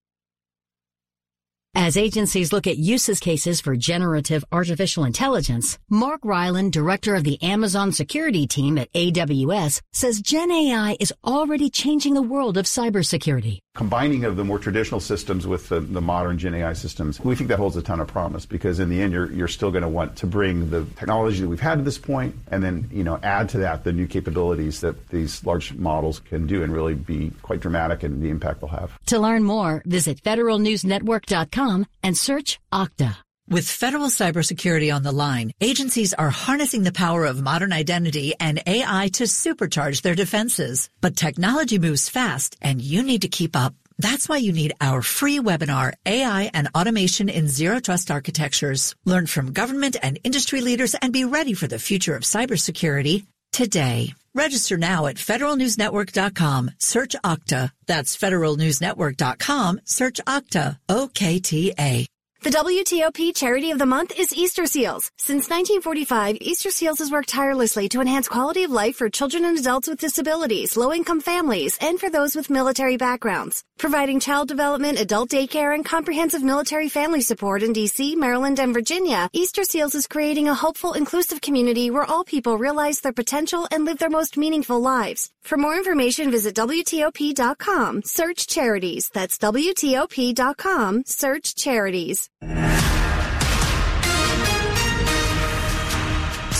As 1.78 1.98
agencies 1.98 2.54
look 2.54 2.68
at 2.68 2.78
uses 2.78 3.20
cases 3.20 3.60
for 3.60 3.76
generative 3.76 4.46
artificial 4.50 5.04
intelligence, 5.04 5.78
Mark 5.90 6.22
Ryland, 6.24 6.72
director 6.72 7.16
of 7.16 7.26
the 7.26 7.38
Amazon 7.44 7.92
security 7.92 8.48
team 8.48 8.78
at 8.78 8.92
AWS, 8.94 9.82
says 9.92 10.22
Gen 10.22 10.52
AI 10.52 10.96
is 11.02 11.12
already 11.26 11.70
changing 11.70 12.14
the 12.14 12.22
world 12.22 12.56
of 12.56 12.64
cybersecurity. 12.64 13.60
Combining 13.74 14.24
of 14.24 14.38
the 14.38 14.46
more 14.46 14.58
traditional 14.58 15.02
systems 15.02 15.46
with 15.46 15.68
the, 15.68 15.82
the 15.82 16.00
modern 16.00 16.38
Gen 16.38 16.56
AI 16.56 16.72
systems, 16.72 17.20
we 17.20 17.36
think 17.36 17.50
that 17.50 17.60
holds 17.60 17.76
a 17.76 17.82
ton 17.82 18.00
of 18.00 18.08
promise 18.08 18.46
because 18.46 18.80
in 18.80 18.88
the 18.88 19.02
end, 19.02 19.12
you're, 19.12 19.30
you're 19.34 19.50
still 19.50 19.70
going 19.70 19.82
to 19.82 19.90
want 19.90 20.16
to 20.16 20.26
bring 20.26 20.70
the 20.70 20.86
technology 20.96 21.42
that 21.42 21.50
we've 21.50 21.60
had 21.60 21.80
to 21.80 21.84
this 21.84 21.98
point 21.98 22.34
and 22.52 22.64
then, 22.64 22.90
you 22.90 23.04
know, 23.04 23.20
add 23.22 23.50
to 23.50 23.58
that 23.58 23.84
the 23.84 23.92
new 23.92 24.08
capabilities 24.08 24.80
that 24.80 25.10
these 25.10 25.44
large 25.44 25.74
models 25.74 26.22
can 26.22 26.48
do 26.48 26.64
and 26.64 26.74
really 26.74 26.94
be 26.94 27.34
quite 27.42 27.60
dramatic 27.60 28.02
in 28.02 28.22
the 28.22 28.30
impact 28.30 28.62
they'll 28.62 28.70
have. 28.70 28.98
To 29.08 29.20
learn 29.20 29.44
more, 29.44 29.84
visit 29.86 30.24
federalnewsnetwork.com 30.24 31.64
and 32.04 32.17
search 32.17 32.60
Okta. 32.71 33.17
With 33.47 33.69
federal 33.69 34.08
cybersecurity 34.08 34.93
on 34.93 35.04
the 35.04 35.12
line, 35.12 35.51
agencies 35.62 36.15
are 36.15 36.32
harnessing 36.32 36.82
the 36.82 36.91
power 36.91 37.25
of 37.25 37.43
modern 37.43 37.71
identity 37.71 38.34
and 38.39 38.62
AI 38.65 39.10
to 39.13 39.25
supercharge 39.25 40.01
their 40.01 40.15
defenses. 40.15 40.89
But 40.99 41.15
technology 41.15 41.78
moves 41.78 42.10
fast 42.10 42.56
and 42.60 42.82
you 42.82 43.04
need 43.04 43.21
to 43.21 43.28
keep 43.28 43.56
up. 43.56 43.75
That's 43.99 44.28
why 44.28 44.38
you 44.38 44.51
need 44.51 44.73
our 44.82 45.04
free 45.04 45.39
webinar, 45.39 45.93
AI 46.08 46.49
and 46.56 46.69
Automation 46.75 47.30
in 47.30 47.47
Zero 47.47 47.80
Trust 47.80 48.10
Architectures. 48.10 48.95
Learn 49.06 49.28
from 49.28 49.54
government 49.54 49.95
and 50.01 50.19
industry 50.23 50.62
leaders 50.62 50.95
and 50.95 51.13
be 51.13 51.23
ready 51.23 51.54
for 51.54 51.67
the 51.67 51.80
future 51.80 52.15
of 52.15 52.23
cybersecurity 52.23 53.25
today. 53.51 54.15
Register 54.36 54.78
now 54.78 55.08
at 55.08 55.15
federalnewsnetwork.com. 55.15 56.71
Search 56.78 57.15
Okta. 57.24 57.71
That's 57.88 58.17
federalnewsnetwork.com. 58.17 59.82
Search 59.86 60.19
Okta. 60.28 60.78
O-K-T-A. 60.89 62.06
The 62.43 62.52
WTOP 62.52 63.36
charity 63.36 63.71
of 63.71 63.80
the 63.80 63.88
month 63.88 64.12
is 64.19 64.32
Easter 64.32 64.67
Seals. 64.67 65.10
Since 65.17 65.50
1945, 65.50 66.38
Easter 66.41 66.69
Seals 66.69 67.00
has 67.00 67.12
worked 67.12 67.30
tirelessly 67.30 67.89
to 67.89 68.02
enhance 68.02 68.28
quality 68.28 68.63
of 68.63 68.69
life 68.69 68.98
for 68.98 69.10
children 69.10 69.45
and 69.45 69.58
adults 69.58 69.88
with 69.88 70.00
disabilities, 70.00 70.78
low-income 70.78 71.21
families, 71.21 71.76
and 71.82 72.00
for 72.00 72.12
those 72.12 72.36
with 72.36 72.52
military 72.52 72.98
backgrounds. 72.98 73.63
Providing 73.80 74.19
child 74.19 74.48
development, 74.48 75.00
adult 75.00 75.32
daycare, 75.32 75.74
and 75.74 75.84
comprehensive 75.84 76.43
military 76.43 76.88
family 76.88 77.21
support 77.21 77.63
in 77.63 77.74
DC, 77.74 78.15
Maryland, 78.15 78.60
and 78.60 78.76
Virginia, 78.76 79.28
Easter 79.34 79.63
Seals 79.63 79.95
is 79.95 80.06
creating 80.06 80.48
a 80.48 80.54
hopeful, 80.54 80.93
inclusive 80.93 81.41
community 81.41 81.89
where 81.89 82.06
all 82.06 82.24
people 82.24 82.60
realize 82.60 83.02
their 83.02 83.12
potential 83.12 83.67
and 83.71 83.86
live 83.86 83.98
their 83.98 84.10
most 84.10 84.38
meaningful 84.38 84.80
lives. 84.80 85.32
For 85.41 85.58
more 85.58 85.76
information, 85.76 86.32
visit 86.32 86.56
WTOP.com. 86.56 88.04
Search 88.04 88.48
charities. 88.48 89.10
That's 89.10 89.38
WTOP.com. 89.39 91.04
Search 91.06 91.56
charities. 91.56 92.30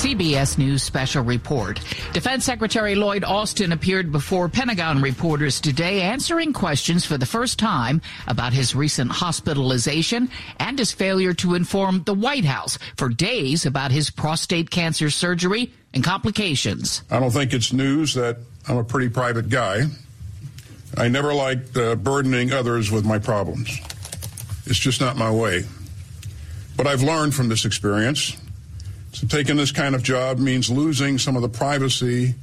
CBS 0.06 0.58
News 0.58 0.84
special 0.84 1.24
report. 1.24 1.80
Defense 2.14 2.46
Secretary 2.46 2.96
Lloyd 2.96 3.24
Austin 3.24 3.72
appeared 3.72 4.12
before 4.12 4.48
Pentagon 4.48 5.02
reporters 5.02 5.60
today 5.60 6.04
answering 6.04 6.54
questions 6.54 7.06
for 7.06 7.18
the 7.18 7.26
first 7.26 7.58
time 7.58 8.02
about 8.28 8.54
his 8.54 8.76
recent 8.76 9.12
hospitalization 9.12 10.30
and 10.60 10.78
his 10.78 10.92
failure 10.92 11.34
to 11.34 11.56
inform 11.56 12.04
the 12.04 12.14
White 12.14 12.46
House 12.46 12.78
for 12.98 13.10
days 13.10 13.66
about 13.66 13.92
his 13.92 14.10
prostate 14.10 14.70
cancer 14.70 15.10
surgery 15.10 15.74
and 15.94 16.04
complications. 16.04 17.02
I 17.10 17.20
don't 17.20 17.32
think 17.32 17.52
it's 17.52 17.74
news 17.74 18.14
that 18.14 18.38
I'm 18.70 18.78
a 18.78 18.84
pretty 18.84 19.10
private 19.10 19.50
guy. 19.50 19.86
I 20.98 21.08
never 21.08 21.34
liked 21.34 21.76
uh, 21.76 21.96
burdening 21.96 22.54
others 22.54 22.92
with 22.92 23.06
my 23.06 23.18
problems. 23.18 23.80
It's 24.66 24.80
just 24.80 25.02
not 25.02 25.18
my 25.18 25.32
way. 25.32 25.66
But 26.78 26.88
I've 26.88 27.04
learned 27.04 27.34
from 27.34 27.50
this 27.50 27.66
experience. 27.66 28.36
So 29.14 29.28
taking 29.28 29.56
this 29.56 29.72
kind 29.72 29.96
of 29.96 30.04
job 30.04 30.40
means 30.40 30.70
losing 30.70 31.18
some 31.18 31.36
of 31.36 31.42
the 31.42 31.50
privacy 31.50 32.36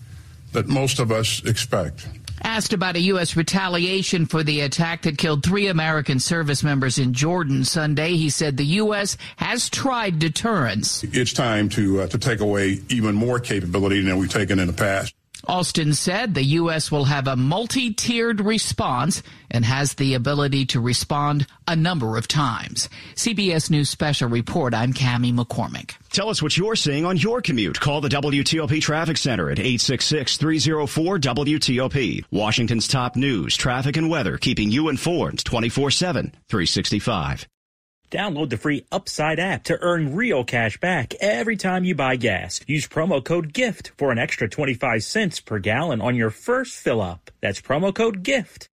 that 0.52 0.68
most 0.68 0.98
of 0.98 1.12
us 1.12 1.44
expect. 1.44 2.06
Asked 2.44 2.72
about 2.72 2.96
a 2.96 3.00
U.S. 3.00 3.36
retaliation 3.36 4.26
for 4.26 4.42
the 4.42 4.60
attack 4.62 5.02
that 5.02 5.16
killed 5.16 5.44
three 5.44 5.68
American 5.68 6.18
service 6.18 6.64
members 6.64 6.98
in 6.98 7.12
Jordan 7.12 7.64
Sunday, 7.64 8.16
he 8.16 8.30
said 8.30 8.56
the 8.56 8.64
U.S. 8.64 9.16
has 9.36 9.70
tried 9.70 10.18
deterrence. 10.18 11.04
It's 11.04 11.32
time 11.32 11.68
to 11.70 12.02
uh, 12.02 12.06
to 12.08 12.18
take 12.18 12.40
away 12.40 12.80
even 12.88 13.14
more 13.14 13.38
capability 13.38 14.02
than 14.02 14.18
we've 14.18 14.30
taken 14.30 14.58
in 14.58 14.66
the 14.66 14.72
past. 14.72 15.14
Austin 15.46 15.92
said 15.92 16.34
the 16.34 16.42
U.S. 16.42 16.90
will 16.90 17.04
have 17.04 17.26
a 17.26 17.36
multi-tiered 17.36 18.40
response 18.40 19.22
and 19.50 19.62
has 19.64 19.94
the 19.94 20.14
ability 20.14 20.66
to 20.66 20.80
respond 20.80 21.46
a 21.66 21.74
number 21.74 22.16
of 22.16 22.28
times. 22.28 22.88
CBS 23.14 23.68
News 23.70 23.90
Special 23.90 24.28
Report, 24.28 24.72
I'm 24.74 24.92
Cami 24.92 25.34
McCormick. 25.34 25.96
Tell 26.10 26.28
us 26.28 26.40
what 26.42 26.56
you're 26.56 26.76
seeing 26.76 27.04
on 27.04 27.16
your 27.16 27.42
commute. 27.42 27.80
Call 27.80 28.00
the 28.00 28.08
WTOP 28.08 28.80
Traffic 28.80 29.16
Center 29.16 29.50
at 29.50 29.58
866-304-WTOP. 29.58 32.24
Washington's 32.30 32.86
top 32.88 33.16
news, 33.16 33.56
traffic, 33.56 33.96
and 33.96 34.08
weather, 34.08 34.38
keeping 34.38 34.70
you 34.70 34.88
informed 34.88 35.42
24-7, 35.44 36.32
365. 36.48 37.48
Download 38.12 38.50
the 38.50 38.58
free 38.58 38.84
Upside 38.92 39.40
app 39.40 39.64
to 39.64 39.78
earn 39.80 40.14
real 40.14 40.44
cash 40.44 40.78
back 40.78 41.14
every 41.14 41.56
time 41.56 41.84
you 41.84 41.94
buy 41.94 42.16
gas. 42.16 42.60
Use 42.66 42.86
promo 42.86 43.24
code 43.24 43.54
GIFT 43.54 43.92
for 43.96 44.12
an 44.12 44.18
extra 44.18 44.50
25 44.50 45.02
cents 45.02 45.40
per 45.40 45.58
gallon 45.58 46.02
on 46.02 46.14
your 46.14 46.28
first 46.28 46.74
fill 46.74 47.00
up. 47.00 47.30
That's 47.40 47.62
promo 47.62 47.94
code 47.94 48.22
GIFT. 48.22 48.68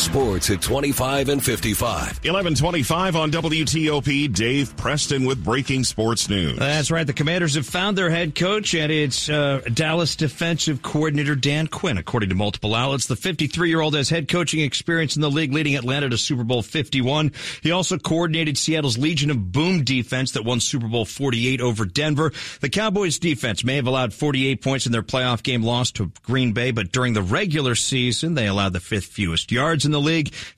Sports 0.00 0.48
at 0.48 0.62
25 0.62 1.28
and 1.28 1.44
55. 1.44 1.90
1125 1.90 3.16
on 3.16 3.30
WTOP. 3.30 4.32
Dave 4.32 4.74
Preston 4.78 5.26
with 5.26 5.44
breaking 5.44 5.84
sports 5.84 6.30
news. 6.30 6.58
That's 6.58 6.90
right. 6.90 7.06
The 7.06 7.12
Commanders 7.12 7.54
have 7.54 7.66
found 7.66 7.98
their 7.98 8.08
head 8.08 8.34
coach, 8.34 8.74
and 8.74 8.90
it's 8.90 9.28
uh, 9.28 9.60
Dallas 9.74 10.16
defensive 10.16 10.80
coordinator 10.80 11.34
Dan 11.34 11.66
Quinn. 11.66 11.98
According 11.98 12.30
to 12.30 12.34
multiple 12.34 12.74
outlets, 12.74 13.06
the 13.06 13.14
53 13.14 13.68
year 13.68 13.82
old 13.82 13.94
has 13.94 14.08
head 14.08 14.26
coaching 14.26 14.60
experience 14.60 15.16
in 15.16 15.22
the 15.22 15.30
league, 15.30 15.52
leading 15.52 15.76
Atlanta 15.76 16.08
to 16.08 16.16
Super 16.16 16.44
Bowl 16.44 16.62
51. 16.62 17.32
He 17.62 17.70
also 17.70 17.98
coordinated 17.98 18.56
Seattle's 18.56 18.96
Legion 18.96 19.30
of 19.30 19.52
Boom 19.52 19.84
defense 19.84 20.32
that 20.32 20.46
won 20.46 20.60
Super 20.60 20.88
Bowl 20.88 21.04
48 21.04 21.60
over 21.60 21.84
Denver. 21.84 22.32
The 22.60 22.70
Cowboys 22.70 23.18
defense 23.18 23.64
may 23.64 23.76
have 23.76 23.86
allowed 23.86 24.14
48 24.14 24.62
points 24.62 24.86
in 24.86 24.92
their 24.92 25.02
playoff 25.02 25.42
game 25.42 25.62
loss 25.62 25.92
to 25.92 26.10
Green 26.22 26.54
Bay, 26.54 26.70
but 26.70 26.90
during 26.90 27.12
the 27.12 27.22
regular 27.22 27.74
season, 27.74 28.34
they 28.34 28.46
allowed 28.46 28.72
the 28.72 28.80
fifth 28.80 29.04
fewest 29.04 29.52
yards 29.52 29.89
in 29.90 29.92
the 29.92 30.00
league. 30.00 30.32